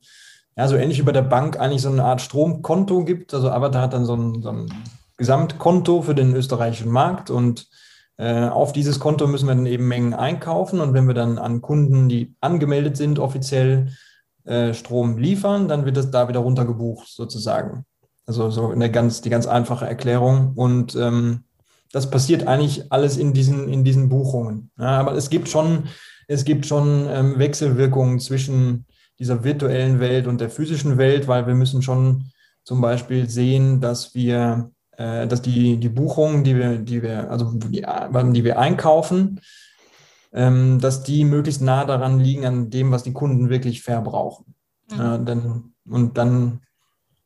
ja, 0.57 0.67
so 0.67 0.77
ähnlich 0.77 0.99
wie 0.99 1.03
bei 1.03 1.12
der 1.12 1.21
Bank 1.21 1.61
eigentlich 1.61 1.83
so 1.83 1.90
eine 1.90 2.05
Art 2.05 2.23
Stromkonto 2.23 3.05
gibt. 3.05 3.35
Also 3.35 3.51
Avatar 3.51 3.83
hat 3.83 3.93
dann 3.93 4.07
so 4.07 4.17
ein, 4.17 4.40
so 4.40 4.49
ein 4.49 4.73
Gesamtkonto 5.19 6.01
für 6.01 6.14
den 6.14 6.35
österreichischen 6.35 6.90
Markt 6.90 7.29
und 7.29 7.69
äh, 8.17 8.49
auf 8.49 8.73
dieses 8.73 8.99
Konto 8.99 9.27
müssen 9.27 9.47
wir 9.47 9.55
dann 9.55 9.67
eben 9.67 9.87
Mengen 9.87 10.14
einkaufen 10.14 10.81
und 10.81 10.95
wenn 10.95 11.07
wir 11.07 11.14
dann 11.14 11.37
an 11.37 11.61
Kunden, 11.61 12.09
die 12.09 12.35
angemeldet 12.40 12.97
sind, 12.97 13.19
offiziell 13.19 13.90
äh, 14.45 14.73
Strom 14.73 15.19
liefern, 15.19 15.69
dann 15.69 15.85
wird 15.85 15.99
das 15.99 16.11
da 16.12 16.29
wieder 16.29 16.40
runtergebucht 16.40 17.09
sozusagen. 17.09 17.85
Also 18.25 18.49
so 18.49 18.71
eine 18.71 18.90
ganz, 18.90 19.21
die 19.21 19.29
ganz 19.29 19.47
einfache 19.47 19.87
Erklärung 19.87 20.55
und 20.55 20.97
ähm, 20.97 21.44
das 21.95 22.11
passiert 22.11 22.49
eigentlich 22.49 22.93
alles 22.93 23.17
in 23.17 23.33
diesen, 23.33 23.69
in 23.69 23.85
diesen 23.85 24.09
Buchungen. 24.09 24.73
Ja, 24.79 24.99
aber 24.99 25.13
es 25.13 25.31
gibt 25.31 25.49
schon, 25.49 25.85
es 26.27 26.45
gibt 26.45 26.67
schon 26.67 27.07
ähm, 27.09 27.39
Wechselwirkungen 27.39 28.19
zwischen 28.19 28.87
dieser 29.21 29.45
virtuellen 29.45 30.01
Welt 30.01 30.27
und 30.27 30.41
der 30.41 30.51
physischen 30.51 30.99
Welt, 30.99 31.29
weil 31.29 31.47
wir 31.47 31.55
müssen 31.55 31.83
schon 31.83 32.25
zum 32.65 32.81
Beispiel 32.81 33.29
sehen, 33.29 33.81
dass 33.81 34.13
wir 34.13 34.73
äh, 34.97 35.29
dass 35.29 35.41
die, 35.41 35.77
die 35.77 35.89
Buchungen, 35.89 36.43
die 36.43 36.57
wir, 36.57 36.79
die 36.79 37.01
wir, 37.01 37.31
also 37.31 37.53
die, 37.55 37.83
die 37.83 38.45
wir 38.45 38.59
einkaufen, 38.59 39.41
ähm, 40.33 40.81
dass 40.81 41.05
die 41.05 41.25
möglichst 41.25 41.63
nah 41.63 41.85
daran 41.85 42.19
liegen 42.19 42.45
an 42.45 42.71
dem, 42.71 42.91
was 42.91 43.05
die 43.05 43.13
Kunden 43.13 43.51
wirklich 43.51 43.83
verbrauchen. 43.83 44.55
Mhm. 44.91 45.01
Äh, 45.01 45.25
dann, 45.25 45.75
und 45.89 46.19
dann 46.19 46.61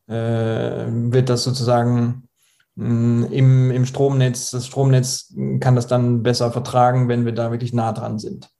äh, 0.09 0.87
wird 0.91 1.31
das 1.31 1.45
sozusagen 1.45 2.28
im, 2.79 3.71
im 3.71 3.87
Stromnetz, 3.87 4.51
das 4.51 4.67
Stromnetz 4.67 5.35
kann 5.61 5.75
das 5.75 5.89
dann 5.89 6.23
besser 6.23 6.53
vertragen, 6.53 7.09
wenn 7.09 7.25
wir 7.25 7.33
da 7.33 7.51
wirklich 7.51 7.73
nah 7.73 7.93
dran 7.93 8.19
sind. 8.19 8.51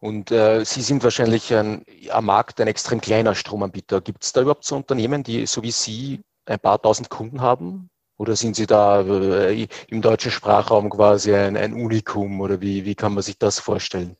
Und 0.00 0.30
äh, 0.30 0.64
Sie 0.64 0.82
sind 0.82 1.02
wahrscheinlich 1.02 1.54
ein, 1.54 1.82
am 2.10 2.26
Markt 2.26 2.60
ein 2.60 2.66
extrem 2.66 3.00
kleiner 3.00 3.34
Stromanbieter. 3.34 4.02
Gibt 4.02 4.22
es 4.22 4.34
da 4.34 4.42
überhaupt 4.42 4.66
so 4.66 4.76
Unternehmen, 4.76 5.22
die 5.22 5.46
so 5.46 5.62
wie 5.62 5.70
Sie 5.70 6.20
ein 6.44 6.58
paar 6.58 6.80
tausend 6.82 7.08
Kunden 7.08 7.40
haben? 7.40 7.88
Oder 8.18 8.36
sind 8.36 8.54
Sie 8.54 8.66
da 8.66 9.00
äh, 9.00 9.66
im 9.88 10.02
deutschen 10.02 10.30
Sprachraum 10.30 10.90
quasi 10.90 11.34
ein, 11.34 11.56
ein 11.56 11.72
Unikum 11.72 12.42
oder 12.42 12.60
wie, 12.60 12.84
wie 12.84 12.94
kann 12.94 13.14
man 13.14 13.22
sich 13.22 13.38
das 13.38 13.58
vorstellen? 13.58 14.14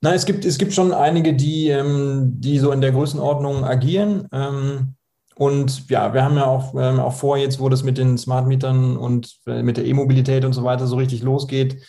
Nein, 0.00 0.14
es 0.14 0.26
gibt, 0.26 0.44
es 0.44 0.58
gibt 0.58 0.72
schon 0.72 0.92
einige, 0.92 1.32
die, 1.34 1.68
ähm, 1.68 2.32
die 2.40 2.58
so 2.58 2.72
in 2.72 2.80
der 2.80 2.90
Größenordnung 2.90 3.64
agieren. 3.64 4.26
Ähm, 4.32 4.95
und 5.38 5.90
ja, 5.90 6.14
wir 6.14 6.24
haben 6.24 6.36
ja 6.36 6.46
auch, 6.46 6.74
ähm, 6.74 6.98
auch 6.98 7.12
vor, 7.12 7.36
jetzt, 7.36 7.60
wo 7.60 7.68
das 7.68 7.82
mit 7.82 7.98
den 7.98 8.16
Smart 8.16 8.46
Mietern 8.46 8.96
und 8.96 9.36
äh, 9.46 9.62
mit 9.62 9.76
der 9.76 9.84
E-Mobilität 9.84 10.46
und 10.46 10.54
so 10.54 10.64
weiter 10.64 10.86
so 10.86 10.96
richtig 10.96 11.22
losgeht, 11.22 11.82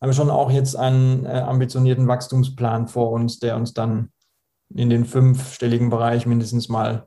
haben 0.00 0.10
wir 0.10 0.14
schon 0.14 0.30
auch 0.30 0.50
jetzt 0.50 0.76
einen 0.76 1.24
äh, 1.24 1.30
ambitionierten 1.30 2.06
Wachstumsplan 2.06 2.88
vor 2.88 3.12
uns, 3.12 3.38
der 3.38 3.56
uns 3.56 3.72
dann 3.72 4.10
in 4.74 4.90
den 4.90 5.06
fünfstelligen 5.06 5.88
Bereich 5.88 6.26
mindestens 6.26 6.68
mal 6.68 7.06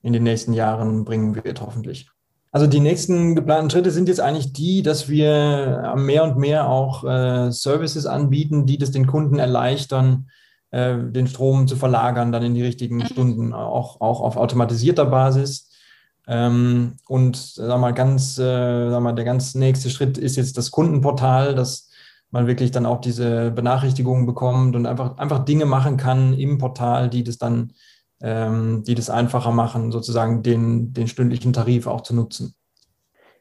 in 0.00 0.12
den 0.12 0.22
nächsten 0.22 0.52
Jahren 0.52 1.04
bringen 1.04 1.34
wird, 1.34 1.60
hoffentlich. 1.60 2.08
Also 2.52 2.68
die 2.68 2.80
nächsten 2.80 3.34
geplanten 3.34 3.70
Schritte 3.70 3.90
sind 3.90 4.08
jetzt 4.08 4.20
eigentlich 4.20 4.52
die, 4.52 4.82
dass 4.82 5.08
wir 5.08 5.94
mehr 5.96 6.22
und 6.22 6.38
mehr 6.38 6.68
auch 6.68 7.02
äh, 7.02 7.50
Services 7.50 8.06
anbieten, 8.06 8.64
die 8.64 8.78
das 8.78 8.92
den 8.92 9.08
Kunden 9.08 9.40
erleichtern, 9.40 10.28
äh, 10.70 10.96
den 10.98 11.26
Strom 11.26 11.68
zu 11.68 11.76
verlagern, 11.76 12.32
dann 12.32 12.42
in 12.42 12.54
die 12.54 12.62
richtigen 12.62 12.96
mhm. 12.96 13.06
Stunden, 13.06 13.52
auch, 13.52 14.00
auch 14.00 14.20
auf 14.20 14.36
automatisierter 14.36 15.06
Basis. 15.06 15.70
Ähm, 16.28 16.96
und 17.06 17.36
sag 17.36 17.80
mal, 17.80 17.94
ganz, 17.94 18.38
äh, 18.38 18.90
sag 18.90 19.00
mal, 19.00 19.12
der 19.12 19.24
ganz 19.24 19.54
nächste 19.54 19.90
Schritt 19.90 20.18
ist 20.18 20.36
jetzt 20.36 20.58
das 20.58 20.70
Kundenportal, 20.70 21.54
dass 21.54 21.90
man 22.30 22.46
wirklich 22.46 22.72
dann 22.72 22.86
auch 22.86 23.00
diese 23.00 23.52
Benachrichtigungen 23.52 24.26
bekommt 24.26 24.74
und 24.74 24.86
einfach, 24.86 25.18
einfach 25.18 25.44
Dinge 25.44 25.66
machen 25.66 25.96
kann 25.96 26.34
im 26.34 26.58
Portal, 26.58 27.08
die 27.08 27.22
das 27.22 27.38
dann 27.38 27.72
ähm, 28.20 28.82
die 28.84 28.94
das 28.94 29.10
einfacher 29.10 29.52
machen, 29.52 29.92
sozusagen 29.92 30.42
den, 30.42 30.92
den 30.92 31.08
stündlichen 31.08 31.52
Tarif 31.52 31.86
auch 31.86 32.00
zu 32.00 32.14
nutzen. 32.14 32.54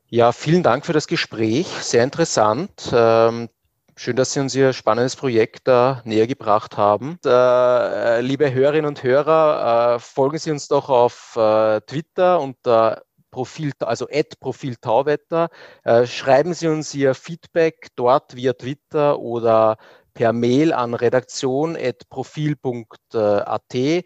Ja, 0.08 0.32
vielen 0.32 0.64
Dank 0.64 0.86
für 0.86 0.94
das 0.94 1.08
Gespräch. 1.08 1.68
Sehr 1.82 2.04
interessant. 2.04 2.92
Ähm, 2.94 3.50
schön, 3.96 4.16
dass 4.16 4.34
Sie 4.34 4.40
uns 4.40 4.56
Ihr 4.56 4.74
spannendes 4.74 5.16
Projekt 5.16 5.68
da 5.68 6.02
näher 6.06 6.28
gebracht 6.28 6.78
haben. 6.78 7.18
Äh, 7.26 8.22
liebe 8.22 8.54
Hörerinnen 8.54 8.88
und 8.88 9.02
Hörer, 9.04 9.96
äh, 9.96 10.00
folgen 10.00 10.38
Sie 10.38 10.52
uns 10.52 10.68
doch 10.68 10.90
auf 10.90 11.36
äh, 11.36 11.82
Twitter 11.82 12.40
unter 12.40 13.04
Profil, 13.32 13.72
also 13.80 14.08
Profil 14.40 14.76
Tauwetter. 14.78 15.50
Äh, 15.84 16.06
schreiben 16.06 16.54
Sie 16.54 16.68
uns 16.68 16.94
Ihr 16.94 17.16
Feedback 17.16 17.88
dort 17.96 18.36
via 18.36 18.54
Twitter 18.54 19.20
oder 19.20 19.78
per 20.14 20.34
Mail 20.34 20.74
an 20.74 20.94
redaktion.profil.at. 20.94 23.74
Äh, 23.74 24.04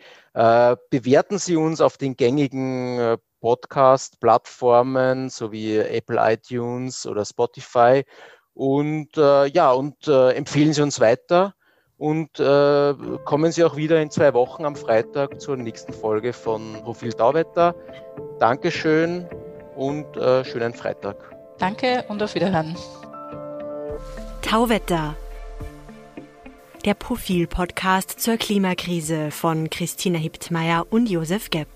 bewerten 0.89 1.37
Sie 1.37 1.55
uns 1.55 1.81
auf 1.81 1.97
den 1.97 2.15
gängigen 2.15 2.99
äh, 2.99 3.17
Podcast-Plattformen 3.41 5.29
sowie 5.29 5.77
Apple 5.77 6.17
iTunes 6.19 7.05
oder 7.05 7.23
Spotify 7.23 8.03
und 8.59 9.15
äh, 9.15 9.45
ja, 9.45 9.71
und 9.71 10.05
äh, 10.09 10.31
empfehlen 10.31 10.73
Sie 10.73 10.81
uns 10.81 10.99
weiter 10.99 11.53
und 11.97 12.41
äh, 12.41 12.93
kommen 13.23 13.53
Sie 13.53 13.63
auch 13.63 13.77
wieder 13.77 14.01
in 14.01 14.11
zwei 14.11 14.33
Wochen 14.33 14.65
am 14.65 14.75
Freitag 14.75 15.39
zur 15.39 15.55
nächsten 15.55 15.93
Folge 15.93 16.33
von 16.33 16.73
Profil 16.83 17.13
Tauwetter. 17.13 17.73
Dankeschön 18.37 19.29
und 19.77 20.17
äh, 20.17 20.43
schönen 20.43 20.73
Freitag. 20.73 21.15
Danke 21.57 22.03
und 22.09 22.21
auf 22.21 22.35
Wiederhören. 22.35 22.75
Tauwetter 24.41 25.15
der 26.83 26.95
Profil-Podcast 26.95 28.19
zur 28.19 28.35
Klimakrise 28.35 29.31
von 29.31 29.69
Christina 29.69 30.17
Hiptmeier 30.19 30.85
und 30.89 31.09
Josef 31.09 31.49
Gepp. 31.49 31.69